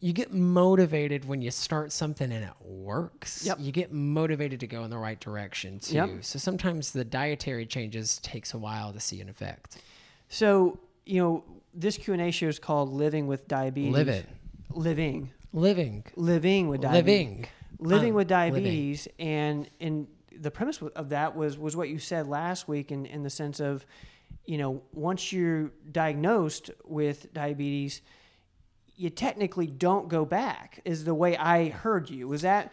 you 0.00 0.12
get 0.12 0.32
motivated 0.32 1.26
when 1.26 1.40
you 1.40 1.50
start 1.50 1.90
something 1.90 2.30
and 2.30 2.44
it 2.44 2.52
works. 2.60 3.46
Yep. 3.46 3.58
You 3.60 3.72
get 3.72 3.92
motivated 3.92 4.60
to 4.60 4.66
go 4.66 4.84
in 4.84 4.90
the 4.90 4.98
right 4.98 5.18
direction 5.18 5.78
too. 5.78 5.94
Yep. 5.94 6.10
So 6.20 6.38
sometimes 6.38 6.92
the 6.92 7.04
dietary 7.04 7.64
changes 7.64 8.18
takes 8.18 8.52
a 8.52 8.58
while 8.58 8.92
to 8.92 9.00
see 9.00 9.20
an 9.20 9.28
effect. 9.28 9.78
So 10.28 10.78
you 11.06 11.22
know, 11.22 11.44
this 11.72 11.96
Q 11.96 12.14
and 12.14 12.22
A 12.22 12.30
show 12.30 12.48
is 12.48 12.58
called 12.58 12.92
"Living 12.92 13.26
with 13.26 13.46
Diabetes." 13.48 13.92
Live 13.92 14.08
it. 14.08 14.28
Living. 14.70 15.30
Living. 15.56 16.04
Living 16.16 16.68
with 16.68 16.82
diabetes. 16.82 17.04
Living. 17.06 17.46
living 17.80 18.10
Um, 18.10 18.16
with 18.16 18.30
living. 18.30 18.52
diabetes 18.62 19.08
and 19.18 19.68
and 19.80 20.06
the 20.38 20.50
premise 20.50 20.80
of 20.82 21.08
that 21.08 21.34
was 21.34 21.58
was 21.58 21.74
what 21.76 21.88
you 21.88 21.98
said 21.98 22.26
last 22.28 22.68
week 22.68 22.92
in 22.92 23.06
in 23.06 23.22
the 23.22 23.30
sense 23.30 23.58
of 23.58 23.84
you 24.44 24.58
know 24.58 24.82
once 24.92 25.32
you're 25.32 25.70
diagnosed 25.90 26.70
with 26.84 27.32
diabetes 27.32 28.02
you 28.96 29.08
technically 29.10 29.66
don't 29.66 30.08
go 30.08 30.24
back 30.24 30.80
is 30.84 31.04
the 31.04 31.14
way 31.14 31.36
i 31.38 31.68
heard 31.68 32.08
you 32.10 32.28
was 32.28 32.42
that 32.42 32.72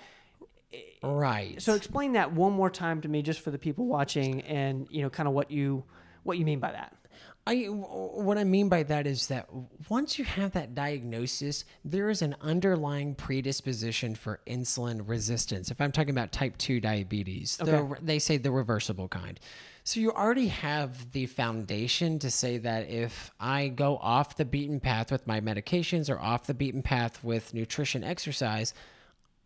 Right. 1.01 1.61
so 1.61 1.73
explain 1.75 2.13
that 2.13 2.31
one 2.33 2.53
more 2.53 2.69
time 2.69 3.01
to 3.01 3.07
me 3.07 3.21
just 3.21 3.41
for 3.41 3.51
the 3.51 3.59
people 3.59 3.85
watching 3.85 4.41
and 4.41 4.87
you 4.89 5.01
know 5.01 5.09
kind 5.09 5.27
of 5.27 5.33
what 5.33 5.51
you 5.51 5.83
what 6.23 6.37
you 6.37 6.45
mean 6.45 6.59
by 6.59 6.71
that 6.71 6.95
I 7.45 7.65
what 7.65 8.37
I 8.37 8.45
mean 8.45 8.69
by 8.69 8.83
that 8.83 9.05
is 9.05 9.27
that 9.27 9.49
once 9.89 10.17
you 10.17 10.23
have 10.23 10.53
that 10.53 10.73
diagnosis, 10.73 11.65
there 11.83 12.09
is 12.09 12.21
an 12.21 12.37
underlying 12.39 13.15
predisposition 13.15 14.15
for 14.15 14.39
insulin 14.47 15.01
resistance. 15.05 15.69
If 15.69 15.81
I'm 15.81 15.91
talking 15.91 16.11
about 16.11 16.31
type 16.31 16.57
2 16.57 16.79
diabetes, 16.79 17.57
the, 17.57 17.75
Okay. 17.77 17.99
they 18.01 18.19
say 18.19 18.37
the 18.37 18.51
reversible 18.51 19.09
kind. 19.09 19.39
So 19.83 19.99
you 19.99 20.13
already 20.13 20.47
have 20.47 21.11
the 21.11 21.25
foundation 21.25 22.17
to 22.19 22.31
say 22.31 22.59
that 22.59 22.89
if 22.89 23.31
I 23.41 23.67
go 23.67 23.97
off 23.97 24.37
the 24.37 24.45
beaten 24.45 24.79
path 24.79 25.11
with 25.11 25.27
my 25.27 25.41
medications 25.41 26.09
or 26.09 26.17
off 26.19 26.47
the 26.47 26.53
beaten 26.53 26.81
path 26.81 27.21
with 27.25 27.53
nutrition 27.53 28.05
exercise, 28.05 28.73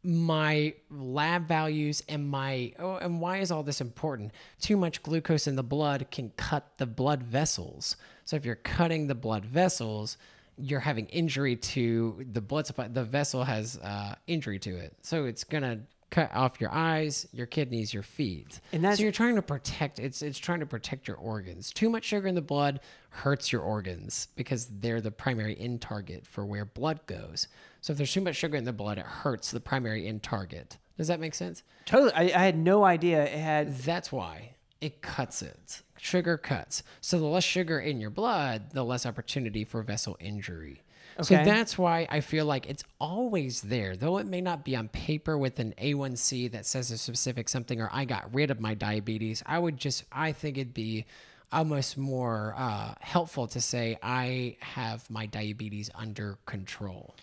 my 0.04 0.74
lab 0.90 1.48
values 1.48 2.04
and 2.08 2.28
my 2.28 2.72
oh, 2.80 2.96
and 2.96 3.20
why 3.20 3.38
is 3.40 3.52
all 3.52 3.64
this 3.64 3.82
important? 3.82 4.32
Too 4.62 4.78
much 4.78 5.04
glucose 5.04 5.48
in 5.48 5.56
the 5.56 5.64
blood 5.64 6.08
can 6.12 6.32
cut 6.38 6.78
the 6.78 6.86
blood 6.86 7.24
vessels. 7.24 7.98
So 8.26 8.36
if 8.36 8.46
you're 8.46 8.56
cutting 8.56 9.08
the 9.08 9.16
blood 9.16 9.46
vessels, 9.46 10.18
you're 10.58 10.80
having 10.80 11.06
injury 11.08 11.56
to 11.56 12.26
the 12.32 12.42
blood 12.42 12.68
supply. 12.68 12.88
The 12.88 13.04
vessel 13.04 13.44
has 13.44 13.78
uh, 13.78 14.16
injury 14.28 14.60
to 14.60 14.78
it, 14.78 14.96
so 15.02 15.26
it's 15.26 15.44
gonna 15.44 15.80
cut 16.10 16.34
off 16.34 16.62
your 16.62 16.72
eyes, 16.72 17.28
your 17.34 17.46
kidneys, 17.46 17.94
your 17.94 18.02
feet. 18.02 18.62
And 18.72 18.82
that's- 18.82 18.98
so 18.98 19.04
you're 19.04 19.12
trying 19.12 19.36
to 19.36 19.42
protect. 19.42 20.00
It's 20.00 20.22
it's 20.22 20.38
trying 20.40 20.62
to 20.62 20.66
protect 20.66 21.08
your 21.08 21.18
organs. 21.18 21.72
Too 21.74 21.90
much 21.90 22.06
sugar 22.06 22.28
in 22.28 22.36
the 22.36 22.42
blood 22.42 22.80
hurts 23.10 23.52
your 23.52 23.62
organs 23.62 24.30
because 24.36 24.68
they're 24.80 25.02
the 25.02 25.12
primary 25.12 25.60
end 25.60 25.82
target 25.82 26.26
for 26.26 26.46
where 26.46 26.64
blood 26.66 27.06
goes. 27.08 27.48
So 27.88 27.94
if 27.94 27.98
there's 28.00 28.12
too 28.12 28.20
much 28.20 28.36
sugar 28.36 28.58
in 28.58 28.66
the 28.66 28.74
blood, 28.74 28.98
it 28.98 29.06
hurts 29.06 29.50
the 29.50 29.62
primary 29.62 30.10
end 30.10 30.22
target. 30.22 30.78
Does 30.98 31.08
that 31.08 31.22
make 31.22 31.34
sense? 31.34 31.64
totally 31.86 32.12
i, 32.12 32.24
I 32.24 32.44
had 32.44 32.58
no 32.58 32.84
idea 32.84 33.24
it 33.24 33.40
had 33.40 33.78
That's 33.78 34.12
why 34.12 34.56
it 34.82 35.02
cuts 35.02 35.42
it. 35.42 35.84
Sugar 35.98 36.38
cuts. 36.38 36.84
So 37.00 37.18
the 37.18 37.26
less 37.28 37.46
sugar 37.46 37.80
in 37.80 38.02
your 38.02 38.10
blood, 38.10 38.72
the 38.74 38.84
less 38.84 39.06
opportunity 39.06 39.64
for 39.64 39.82
vessel 39.84 40.18
injury. 40.20 40.84
Okay. 41.18 41.24
So 41.38 41.46
that's 41.46 41.78
why 41.78 42.06
I 42.10 42.20
feel 42.20 42.46
like 42.46 42.66
it's 42.70 42.84
always 43.00 43.62
there, 43.62 43.96
though 43.96 44.18
it 44.18 44.28
may 44.28 44.42
not 44.42 44.66
be 44.66 44.76
on 44.76 44.90
paper 44.90 45.38
with 45.38 45.58
an 45.60 45.74
A1C 45.82 46.52
that 46.52 46.66
says 46.66 46.92
a 46.92 46.98
specific 46.98 47.48
something 47.48 47.80
or 47.80 47.90
I 47.94 48.04
got 48.04 48.36
rid 48.36 48.52
of 48.52 48.60
my 48.60 48.74
diabetes. 48.74 49.44
I 49.46 49.60
would 49.60 49.78
just, 49.78 50.04
I 50.12 50.34
think 50.34 50.58
it'd 50.58 50.74
be 50.74 51.06
almost 51.54 51.98
more 51.98 52.54
uh, 52.58 52.96
helpful 53.00 53.48
to 53.48 53.62
say 53.62 53.98
I 54.04 54.58
have 54.60 55.10
my 55.10 55.26
diabetes 55.26 55.90
under 55.96 56.38
control. 56.46 57.16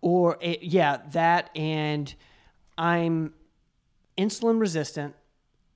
Or 0.00 0.38
it, 0.40 0.62
yeah, 0.62 0.98
that 1.12 1.50
and 1.56 2.14
I'm 2.78 3.34
insulin 4.16 4.60
resistant 4.60 5.14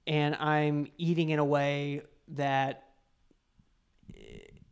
and 0.07 0.35
I'm 0.37 0.89
eating 0.99 1.31
in 1.31 1.39
a 1.39 1.45
way 1.45 2.03
that 2.29 2.85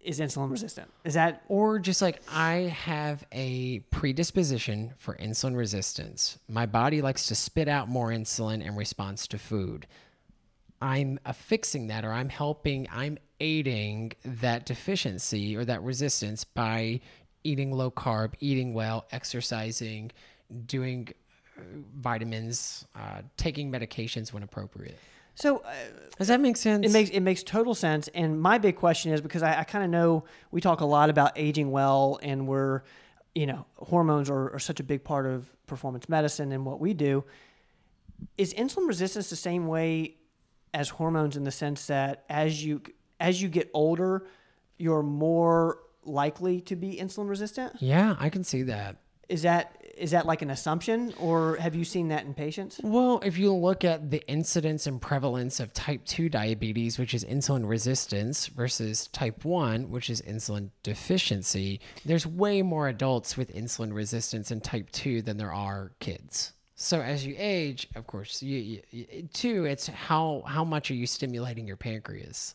is 0.00 0.20
insulin 0.20 0.50
resistant. 0.50 0.90
Is 1.04 1.14
that 1.14 1.42
Or 1.48 1.78
just 1.78 2.00
like 2.00 2.22
I 2.32 2.74
have 2.74 3.26
a 3.30 3.80
predisposition 3.90 4.94
for 4.96 5.16
insulin 5.16 5.56
resistance. 5.56 6.38
My 6.48 6.66
body 6.66 7.02
likes 7.02 7.26
to 7.26 7.34
spit 7.34 7.68
out 7.68 7.88
more 7.88 8.08
insulin 8.08 8.64
in 8.64 8.74
response 8.74 9.26
to 9.28 9.38
food. 9.38 9.86
I'm 10.80 11.18
affixing 11.26 11.88
that 11.88 12.04
or 12.04 12.12
I'm 12.12 12.28
helping, 12.28 12.88
I'm 12.90 13.18
aiding 13.40 14.12
that 14.24 14.64
deficiency 14.64 15.56
or 15.56 15.64
that 15.64 15.82
resistance 15.82 16.44
by 16.44 17.00
eating 17.44 17.72
low 17.72 17.90
carb, 17.90 18.34
eating 18.40 18.74
well, 18.74 19.06
exercising, 19.12 20.10
doing 20.66 21.08
uh, 21.56 21.62
vitamins, 21.96 22.86
uh, 22.94 23.22
taking 23.36 23.70
medications 23.70 24.32
when 24.32 24.42
appropriate. 24.42 24.98
so? 25.34 25.58
Uh, 25.58 25.72
Does 26.18 26.28
that 26.28 26.40
make 26.40 26.56
sense? 26.56 26.86
it 26.86 26.92
makes 26.92 27.10
it 27.10 27.20
makes 27.20 27.42
total 27.42 27.74
sense. 27.74 28.08
And 28.08 28.40
my 28.40 28.58
big 28.58 28.76
question 28.76 29.12
is 29.12 29.20
because 29.20 29.42
I, 29.42 29.60
I 29.60 29.64
kind 29.64 29.84
of 29.84 29.90
know 29.90 30.24
we 30.50 30.60
talk 30.60 30.80
a 30.80 30.86
lot 30.86 31.10
about 31.10 31.32
aging 31.36 31.70
well, 31.70 32.18
and 32.22 32.46
we're 32.46 32.82
you 33.34 33.46
know 33.46 33.66
hormones 33.76 34.28
are, 34.30 34.54
are 34.54 34.58
such 34.58 34.80
a 34.80 34.84
big 34.84 35.04
part 35.04 35.26
of 35.26 35.50
performance 35.66 36.08
medicine 36.08 36.52
and 36.52 36.64
what 36.64 36.80
we 36.80 36.94
do. 36.94 37.24
Is 38.36 38.52
insulin 38.54 38.88
resistance 38.88 39.30
the 39.30 39.36
same 39.36 39.68
way 39.68 40.16
as 40.74 40.88
hormones 40.88 41.36
in 41.36 41.44
the 41.44 41.50
sense 41.50 41.86
that 41.86 42.24
as 42.28 42.64
you 42.64 42.82
as 43.20 43.40
you 43.42 43.48
get 43.48 43.70
older, 43.74 44.26
you're 44.76 45.02
more 45.02 45.78
likely 46.08 46.60
to 46.62 46.76
be 46.76 46.96
insulin 46.96 47.28
resistant? 47.28 47.76
yeah, 47.80 48.16
I 48.18 48.28
can 48.28 48.42
see 48.42 48.62
that. 48.64 48.96
Is 49.28 49.42
that 49.42 49.78
is 49.98 50.12
that 50.12 50.26
like 50.26 50.42
an 50.42 50.50
assumption, 50.50 51.12
or 51.18 51.56
have 51.56 51.74
you 51.74 51.84
seen 51.84 52.08
that 52.08 52.24
in 52.24 52.32
patients? 52.32 52.80
Well, 52.82 53.20
if 53.24 53.36
you 53.36 53.52
look 53.52 53.84
at 53.84 54.10
the 54.10 54.26
incidence 54.28 54.86
and 54.86 55.00
prevalence 55.02 55.60
of 55.60 55.74
type 55.74 56.04
2 56.04 56.28
diabetes, 56.28 56.98
which 56.98 57.14
is 57.14 57.24
insulin 57.24 57.68
resistance, 57.68 58.46
versus 58.46 59.08
type 59.08 59.44
1, 59.44 59.90
which 59.90 60.08
is 60.08 60.22
insulin 60.22 60.70
deficiency, 60.82 61.80
there's 62.04 62.26
way 62.26 62.62
more 62.62 62.88
adults 62.88 63.36
with 63.36 63.54
insulin 63.54 63.92
resistance 63.92 64.50
in 64.50 64.60
type 64.60 64.90
2 64.92 65.22
than 65.22 65.36
there 65.36 65.52
are 65.52 65.92
kids. 65.98 66.52
So 66.80 67.00
as 67.00 67.26
you 67.26 67.34
age, 67.36 67.88
of 67.96 68.06
course, 68.06 68.40
you, 68.40 68.80
you, 68.92 69.28
two, 69.32 69.64
it's 69.64 69.88
how 69.88 70.44
how 70.46 70.62
much 70.62 70.92
are 70.92 70.94
you 70.94 71.08
stimulating 71.08 71.66
your 71.66 71.76
pancreas? 71.76 72.54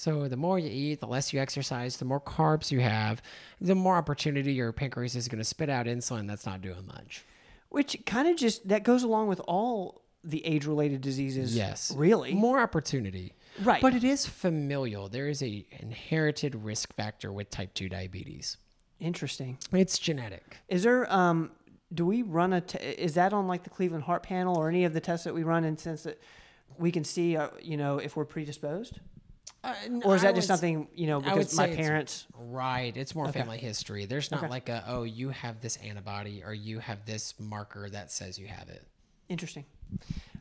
So 0.00 0.28
the 0.28 0.36
more 0.38 0.58
you 0.58 0.70
eat, 0.70 1.00
the 1.00 1.06
less 1.06 1.30
you 1.34 1.40
exercise, 1.40 1.98
the 1.98 2.06
more 2.06 2.22
carbs 2.22 2.70
you 2.70 2.80
have, 2.80 3.20
the 3.60 3.74
more 3.74 3.96
opportunity 3.96 4.54
your 4.54 4.72
pancreas 4.72 5.14
is 5.14 5.28
going 5.28 5.40
to 5.40 5.44
spit 5.44 5.68
out 5.68 5.84
insulin 5.84 6.26
that's 6.26 6.46
not 6.46 6.62
doing 6.62 6.86
much. 6.86 7.22
Which 7.68 7.98
kind 8.06 8.26
of 8.26 8.38
just 8.38 8.66
that 8.68 8.82
goes 8.82 9.02
along 9.02 9.28
with 9.28 9.40
all 9.40 10.00
the 10.24 10.42
age 10.46 10.64
related 10.64 11.02
diseases. 11.02 11.54
Yes. 11.54 11.92
really. 11.94 12.32
More 12.32 12.60
opportunity. 12.60 13.34
Right. 13.62 13.82
But 13.82 13.92
it 13.92 14.02
is 14.02 14.24
familial. 14.24 15.10
There 15.10 15.28
is 15.28 15.42
a 15.42 15.66
inherited 15.70 16.54
risk 16.54 16.94
factor 16.94 17.30
with 17.30 17.50
type 17.50 17.74
2 17.74 17.90
diabetes. 17.90 18.56
Interesting. 19.00 19.58
It's 19.70 19.98
genetic. 19.98 20.56
Is 20.68 20.82
there 20.82 21.12
um 21.12 21.50
do 21.92 22.06
we 22.06 22.22
run 22.22 22.54
a 22.54 22.62
t- 22.62 22.78
is 22.78 23.14
that 23.14 23.34
on 23.34 23.46
like 23.46 23.64
the 23.64 23.70
Cleveland 23.70 24.04
Heart 24.04 24.22
Panel 24.22 24.56
or 24.56 24.70
any 24.70 24.86
of 24.86 24.94
the 24.94 25.00
tests 25.00 25.24
that 25.24 25.34
we 25.34 25.42
run 25.42 25.64
in 25.64 25.76
sense 25.76 26.04
that 26.04 26.18
we 26.78 26.90
can 26.90 27.04
see 27.04 27.36
uh, 27.36 27.48
you 27.60 27.76
know 27.76 27.98
if 27.98 28.16
we're 28.16 28.24
predisposed 28.24 28.98
or 30.04 30.16
is 30.16 30.22
that 30.22 30.34
just 30.34 30.48
something 30.48 30.88
you 30.94 31.06
know 31.06 31.20
because 31.20 31.56
my 31.56 31.68
parents 31.68 32.26
Right. 32.34 32.96
It's 32.96 33.14
more 33.14 33.30
family 33.30 33.58
history. 33.58 34.06
There's 34.06 34.30
not 34.30 34.50
like 34.50 34.68
a, 34.68 34.82
oh, 34.88 35.04
you 35.04 35.28
have 35.28 35.60
this 35.60 35.76
antibody 35.76 36.42
or 36.44 36.52
you 36.54 36.78
have 36.78 37.04
this 37.04 37.34
marker 37.38 37.88
that 37.90 38.10
says 38.10 38.38
you 38.38 38.46
have 38.48 38.68
it. 38.68 38.82
interesting. 39.28 39.64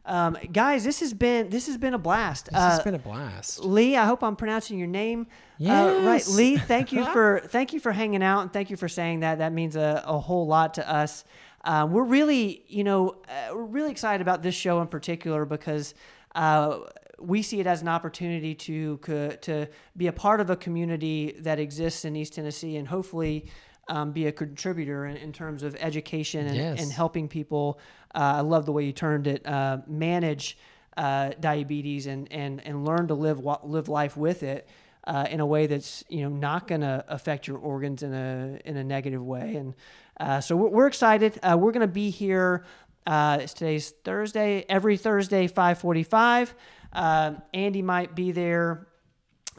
Um, 0.06 0.38
guys, 0.52 0.84
this 0.84 1.02
has 1.02 1.14
been 1.14 1.50
this 1.50 1.68
has 1.68 1.78
been 1.78 1.94
a 1.94 1.98
blast. 2.00 2.46
This 2.46 2.56
Uh, 2.56 2.70
has 2.70 2.80
been 2.82 2.96
a 2.96 3.00
blast. 3.00 3.60
Lee, 3.64 3.96
I 3.96 4.06
hope 4.06 4.24
I'm 4.24 4.36
pronouncing 4.36 4.80
your 4.80 4.88
name 4.88 5.28
uh, 5.64 6.02
right. 6.04 6.26
Lee, 6.30 6.58
thank 6.58 6.92
you 6.92 7.06
for 7.14 7.42
thank 7.48 7.74
you 7.74 7.80
for 7.80 7.92
hanging 7.92 8.24
out 8.24 8.42
and 8.42 8.54
thank 8.54 8.70
you 8.70 8.78
for 8.78 8.88
saying 8.88 9.20
that. 9.20 9.38
That 9.40 9.52
means 9.54 9.76
a, 9.76 10.02
a 10.06 10.18
whole 10.18 10.48
lot 10.48 10.76
to 10.76 10.90
us. 10.90 11.26
Um, 11.66 11.92
we're 11.92 12.06
really, 12.06 12.64
you 12.68 12.86
know, 12.86 13.18
uh, 13.28 13.54
we're 13.54 13.66
really 13.66 13.92
excited 13.92 14.22
about 14.22 14.42
this 14.42 14.56
show 14.56 14.82
in 14.82 14.88
particular 14.88 15.46
because 15.46 15.94
uh, 16.34 16.80
we 17.22 17.42
see 17.42 17.60
it 17.60 17.68
as 17.68 17.82
an 17.82 17.88
opportunity 17.88 18.56
to 18.56 18.98
to 19.42 19.68
be 19.98 20.08
a 20.08 20.12
part 20.14 20.42
of 20.42 20.50
a 20.50 20.56
community 20.56 21.36
that 21.40 21.60
exists 21.60 22.06
in 22.06 22.16
East 22.16 22.34
Tennessee 22.34 22.78
and 22.78 22.88
hopefully 22.88 23.50
um, 23.88 24.12
be 24.12 24.28
a 24.28 24.32
contributor 24.32 25.06
in, 25.08 25.18
in 25.18 25.32
terms 25.34 25.64
of 25.64 25.76
education 25.80 26.46
and, 26.48 26.56
Yes. 26.56 26.82
and 26.82 26.92
helping 26.92 27.28
people. 27.28 27.80
Uh, 28.14 28.36
I 28.38 28.42
love 28.42 28.66
the 28.66 28.72
way 28.72 28.86
you 28.86 28.92
turned 28.94 29.28
it. 29.28 29.46
Uh, 29.46 29.78
manage 29.88 30.58
uh, 30.98 31.32
diabetes 31.40 32.08
and, 32.08 32.32
and, 32.32 32.62
and 32.66 32.86
learn 32.86 33.08
to 33.08 33.14
live 33.16 33.40
live 33.64 33.88
life 33.90 34.16
with 34.18 34.44
it 34.44 34.68
uh, 35.08 35.26
in 35.30 35.40
a 35.40 35.46
way 35.46 35.66
that's 35.68 36.04
you 36.10 36.22
know 36.22 36.30
not 36.30 36.68
going 36.68 36.82
to 36.82 37.04
affect 37.08 37.48
your 37.48 37.58
organs 37.58 38.04
in 38.04 38.14
a 38.14 38.60
in 38.66 38.78
a 38.78 38.84
negative 38.84 39.24
way. 39.24 39.56
And 39.56 39.76
uh, 40.20 40.42
so 40.42 40.56
we're, 40.56 40.70
we're 40.70 40.88
excited. 40.88 41.40
Uh, 41.42 41.58
we're 41.60 41.72
going 41.72 41.88
to 41.88 41.94
be 41.94 42.10
here. 42.10 42.66
Uh, 43.08 43.40
it's 43.42 43.54
today's 43.54 43.92
Thursday. 44.04 44.66
Every 44.70 44.98
Thursday, 44.98 45.48
five 45.48 45.80
forty-five. 45.80 46.54
Uh, 46.94 47.34
Andy 47.54 47.82
might 47.82 48.16
be 48.16 48.32
there 48.32 48.88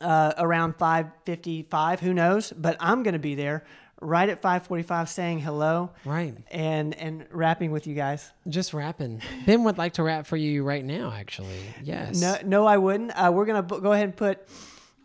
uh, 0.01 0.33
around 0.38 0.77
5:55. 0.79 2.01
Who 2.01 2.14
knows? 2.14 2.53
But 2.53 2.77
I'm 2.81 3.03
going 3.03 3.12
to 3.12 3.19
be 3.21 3.35
there 3.35 3.64
right 4.01 4.29
at 4.29 4.40
5:45, 4.43 5.09
saying 5.09 5.40
hello 5.40 5.90
Right. 6.05 6.35
and 6.51 6.95
and 6.95 7.27
rapping 7.31 7.71
with 7.71 7.87
you 7.87 7.95
guys. 7.95 8.33
Just 8.49 8.73
rapping. 8.75 9.21
Ben 9.47 9.62
would 9.64 9.79
like 9.79 9.93
to 9.95 10.03
rap 10.03 10.27
for 10.27 10.37
you 10.37 10.64
right 10.64 10.85
now, 10.85 11.12
actually. 11.14 11.61
Yes. 11.83 12.21
No, 12.21 12.37
no, 12.45 12.66
I 12.66 12.79
wouldn't. 12.79 13.11
Uh, 13.12 13.31
we're 13.33 13.47
gonna 13.47 13.62
bu- 13.62 13.81
go 13.81 13.93
ahead 13.93 14.05
and 14.07 14.16
put 14.16 14.38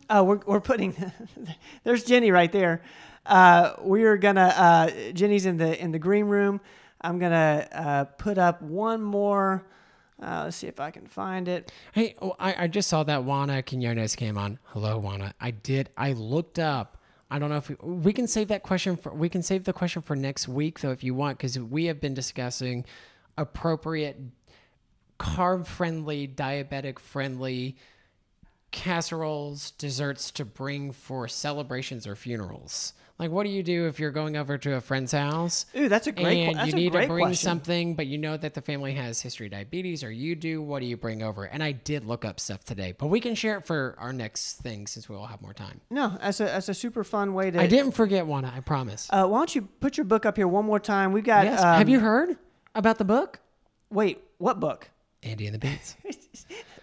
Uh, 0.08 0.24
we're 0.26 0.40
we're 0.46 0.60
putting. 0.60 0.94
there's 1.84 2.04
Jenny 2.04 2.30
right 2.30 2.50
there. 2.50 2.82
Uh, 3.26 3.72
we 3.82 4.04
are 4.04 4.16
gonna. 4.16 4.52
Uh, 4.56 4.90
Jenny's 5.12 5.46
in 5.46 5.56
the 5.58 5.78
in 5.80 5.90
the 5.92 5.98
green 5.98 6.26
room. 6.26 6.60
I'm 7.00 7.18
gonna 7.18 7.68
uh, 7.72 8.04
put 8.04 8.38
up 8.38 8.62
one 8.62 9.02
more. 9.02 9.66
Uh, 10.22 10.44
let's 10.44 10.56
see 10.56 10.66
if 10.66 10.80
I 10.80 10.90
can 10.90 11.06
find 11.06 11.46
it. 11.46 11.70
Hey, 11.92 12.14
oh, 12.22 12.34
I, 12.38 12.64
I 12.64 12.66
just 12.68 12.88
saw 12.88 13.04
that 13.04 13.24
Juana 13.24 13.62
Quinones 13.62 14.16
came 14.16 14.38
on. 14.38 14.58
Hello, 14.64 14.98
Juana. 14.98 15.34
I 15.40 15.50
did. 15.50 15.90
I 15.96 16.12
looked 16.12 16.58
up. 16.58 16.96
I 17.30 17.38
don't 17.38 17.50
know 17.50 17.56
if 17.58 17.68
we, 17.68 17.76
we 17.82 18.12
can 18.12 18.26
save 18.26 18.48
that 18.48 18.62
question 18.62 18.96
for. 18.96 19.12
We 19.12 19.28
can 19.28 19.42
save 19.42 19.64
the 19.64 19.72
question 19.72 20.00
for 20.00 20.16
next 20.16 20.48
week, 20.48 20.80
though, 20.80 20.92
if 20.92 21.04
you 21.04 21.14
want, 21.14 21.38
because 21.38 21.58
we 21.58 21.86
have 21.86 22.00
been 22.00 22.14
discussing 22.14 22.84
appropriate 23.36 24.16
carb 25.18 25.66
friendly, 25.66 26.26
diabetic 26.28 26.98
friendly 26.98 27.76
casseroles, 28.70 29.72
desserts 29.72 30.30
to 30.30 30.44
bring 30.44 30.92
for 30.92 31.28
celebrations 31.28 32.06
or 32.06 32.16
funerals. 32.16 32.92
Like, 33.18 33.30
what 33.30 33.44
do 33.44 33.50
you 33.50 33.62
do 33.62 33.86
if 33.86 33.98
you're 33.98 34.10
going 34.10 34.36
over 34.36 34.58
to 34.58 34.74
a 34.74 34.80
friend's 34.80 35.12
house? 35.12 35.64
Ooh, 35.74 35.88
that's 35.88 36.06
a 36.06 36.12
great. 36.12 36.48
and 36.48 36.58
that's 36.58 36.68
you 36.68 36.74
need 36.74 36.92
to 36.92 37.06
bring 37.06 37.26
question. 37.26 37.34
something, 37.34 37.94
but 37.94 38.06
you 38.06 38.18
know 38.18 38.36
that 38.36 38.52
the 38.52 38.60
family 38.60 38.92
has 38.92 39.22
history 39.22 39.46
of 39.46 39.52
diabetes, 39.52 40.04
or 40.04 40.10
you 40.10 40.34
do. 40.34 40.60
What 40.60 40.80
do 40.80 40.86
you 40.86 40.98
bring 40.98 41.22
over? 41.22 41.44
And 41.44 41.62
I 41.62 41.72
did 41.72 42.04
look 42.04 42.26
up 42.26 42.38
stuff 42.38 42.64
today, 42.64 42.94
but 42.96 43.06
we 43.06 43.20
can 43.20 43.34
share 43.34 43.56
it 43.56 43.66
for 43.66 43.96
our 43.98 44.12
next 44.12 44.60
thing 44.60 44.86
since 44.86 45.08
we 45.08 45.16
all 45.16 45.26
have 45.26 45.40
more 45.40 45.54
time. 45.54 45.80
No, 45.90 46.18
that's 46.20 46.40
a 46.40 46.44
that's 46.44 46.68
a 46.68 46.74
super 46.74 47.04
fun 47.04 47.32
way 47.32 47.50
to. 47.50 47.60
I 47.60 47.66
didn't 47.66 47.92
forget 47.92 48.26
one. 48.26 48.44
I 48.44 48.60
promise. 48.60 49.08
Uh, 49.10 49.26
why 49.26 49.38
don't 49.38 49.54
you 49.54 49.62
put 49.62 49.96
your 49.96 50.04
book 50.04 50.26
up 50.26 50.36
here 50.36 50.48
one 50.48 50.66
more 50.66 50.80
time? 50.80 51.12
We've 51.12 51.24
got. 51.24 51.46
yes. 51.46 51.60
um, 51.60 51.78
have 51.78 51.88
you 51.88 52.00
heard 52.00 52.36
about 52.74 52.98
the 52.98 53.04
book? 53.04 53.40
Wait, 53.90 54.22
what 54.36 54.60
book? 54.60 54.90
Andy 55.22 55.46
and 55.46 55.54
the 55.54 55.58
Beats. 55.58 55.96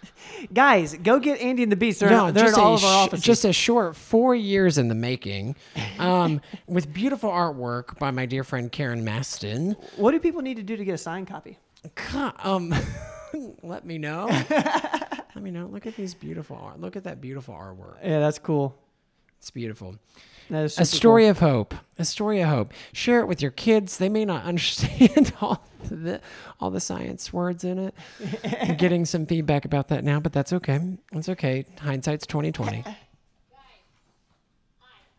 Guys, 0.53 0.95
go 0.95 1.19
get 1.19 1.39
Andy 1.41 1.63
and 1.63 1.71
the 1.71 1.75
Beast. 1.75 1.99
They're, 1.99 2.09
No, 2.09 2.27
in, 2.27 2.33
they're 2.33 2.45
in 2.45 2.51
just 2.51 2.59
all 2.59 2.71
a 2.71 2.75
of 2.75 2.83
our 2.83 2.89
sh- 2.89 3.07
offices. 3.07 3.25
just 3.25 3.45
a 3.45 3.53
short 3.53 3.95
four 3.95 4.35
years 4.35 4.77
in 4.77 4.87
the 4.87 4.95
making, 4.95 5.55
um, 5.99 6.41
with 6.67 6.91
beautiful 6.93 7.29
artwork 7.29 7.97
by 7.99 8.11
my 8.11 8.25
dear 8.25 8.43
friend 8.43 8.71
Karen 8.71 9.03
Maston. 9.03 9.75
what 9.97 10.11
do 10.11 10.19
people 10.19 10.41
need 10.41 10.57
to 10.57 10.63
do 10.63 10.75
to 10.77 10.83
get 10.85 10.93
a 10.93 10.97
signed 10.97 11.27
copy? 11.27 11.57
Um, 12.43 12.73
let 13.63 13.85
me 13.85 13.97
know. 13.97 14.27
let 14.49 15.41
me 15.41 15.51
know. 15.51 15.65
Look 15.67 15.85
at 15.87 15.95
these 15.95 16.13
beautiful 16.13 16.57
art. 16.61 16.79
Look 16.79 16.95
at 16.95 17.03
that 17.05 17.19
beautiful 17.21 17.53
artwork. 17.53 17.97
Yeah, 18.03 18.19
that's 18.19 18.39
cool. 18.39 18.75
It's 19.43 19.51
beautiful. 19.51 19.97
That 20.49 20.63
is 20.63 20.79
A 20.79 20.86
super 20.86 20.95
story 20.97 21.27
of 21.27 21.39
hope. 21.39 21.73
A 21.99 22.06
story 22.06 22.39
of 22.39 22.47
hope. 22.47 22.71
Share 22.93 23.19
it 23.19 23.25
with 23.27 23.41
your 23.41 23.51
kids. 23.51 23.97
They 23.97 24.08
may 24.08 24.23
not 24.23 24.43
understand 24.45 25.34
all 25.41 25.65
the 25.89 26.21
all 26.62 26.69
the 26.69 26.79
science 26.79 27.34
words 27.34 27.65
in 27.65 27.77
it. 27.77 27.93
I'm 28.62 28.77
getting 28.77 29.03
some 29.03 29.25
feedback 29.25 29.65
about 29.65 29.89
that 29.89 30.06
now, 30.06 30.21
but 30.21 30.32
that's 30.32 30.53
okay. 30.53 30.79
It's 31.12 31.27
okay. 31.27 31.65
Hindsight's 31.82 32.25
twenty 32.25 32.53
twenty. 32.53 32.84
Cool. 32.84 32.95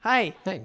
Hi. 0.00 0.20
Hey. 0.22 0.32
I 0.46 0.54
got 0.54 0.64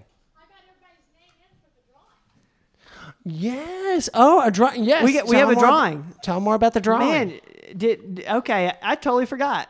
everybody's 0.63 1.09
name 1.17 1.35
in 1.41 1.51
for 1.59 1.69
the 1.75 1.83
drawing. 1.91 3.57
Yes. 3.97 4.09
Oh, 4.13 4.41
a 4.47 4.51
drawing. 4.51 4.85
Yes. 4.85 5.03
We 5.03 5.11
get- 5.11 5.27
we 5.27 5.35
have 5.35 5.49
a 5.49 5.53
more- 5.53 5.63
drawing. 5.63 6.13
Tell 6.23 6.39
more 6.39 6.55
about 6.55 6.73
the 6.73 6.79
drawing. 6.81 7.09
Man, 7.09 7.39
did 7.75 8.23
okay? 8.25 8.71
I 8.81 8.95
totally 8.95 9.25
forgot. 9.25 9.67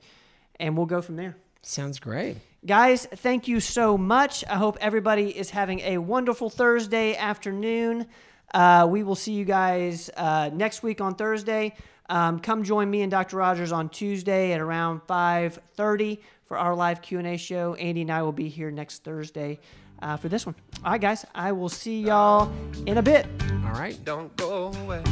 and 0.61 0.76
we'll 0.76 0.87
go 0.87 1.02
from 1.02 1.16
there. 1.16 1.37
Sounds 1.62 1.98
great. 1.98 2.37
Guys, 2.64 3.07
thank 3.07 3.48
you 3.48 3.59
so 3.59 3.98
much. 3.98 4.44
I 4.48 4.55
hope 4.55 4.78
everybody 4.81 5.37
is 5.37 5.50
having 5.50 5.81
a 5.81 5.98
wonderful 5.98 6.48
Thursday 6.48 7.16
afternoon. 7.16 8.07
Uh, 8.55 8.87
we 8.88 9.02
will 9.02 9.16
see 9.16 9.33
you 9.33 9.44
guys 9.44 10.11
uh, 10.16 10.50
next 10.52 10.83
week 10.83 11.00
on 11.00 11.14
Thursday. 11.14 11.74
Um, 12.09 12.38
come 12.38 12.62
join 12.62 12.90
me 12.90 13.02
and 13.02 13.11
Dr. 13.11 13.38
Rogers 13.38 13.72
on 13.72 13.88
Tuesday 13.88 14.52
at 14.52 14.61
around 14.61 15.00
5:30 15.09 16.18
for 16.44 16.59
our 16.59 16.74
live 16.74 17.00
Q&A 17.00 17.37
show. 17.37 17.74
Andy 17.74 18.02
and 18.02 18.12
I 18.12 18.22
will 18.22 18.33
be 18.33 18.48
here 18.48 18.70
next 18.70 19.02
Thursday 19.02 19.59
uh, 20.03 20.17
for 20.17 20.29
this 20.29 20.45
one. 20.45 20.55
All 20.85 20.93
right, 20.93 21.01
guys. 21.01 21.25
I 21.35 21.53
will 21.53 21.69
see 21.71 22.03
y'all 22.03 22.53
in 22.87 22.99
a 22.99 23.03
bit. 23.03 23.27
All 23.65 23.73
right. 23.73 23.97
Don't 24.05 24.37
go 24.37 24.73
away. 24.83 25.03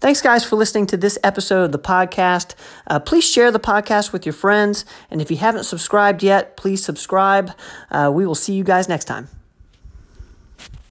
Thanks, 0.00 0.22
guys, 0.22 0.46
for 0.46 0.56
listening 0.56 0.86
to 0.86 0.96
this 0.96 1.18
episode 1.22 1.64
of 1.64 1.72
the 1.72 1.78
podcast. 1.78 2.54
Uh, 2.86 2.98
please 2.98 3.22
share 3.22 3.50
the 3.50 3.60
podcast 3.60 4.14
with 4.14 4.24
your 4.24 4.32
friends. 4.32 4.86
And 5.10 5.20
if 5.20 5.30
you 5.30 5.36
haven't 5.36 5.64
subscribed 5.64 6.22
yet, 6.22 6.56
please 6.56 6.82
subscribe. 6.82 7.52
Uh, 7.90 8.10
we 8.12 8.26
will 8.26 8.34
see 8.34 8.54
you 8.54 8.64
guys 8.64 8.88
next 8.88 9.04
time. 9.04 9.28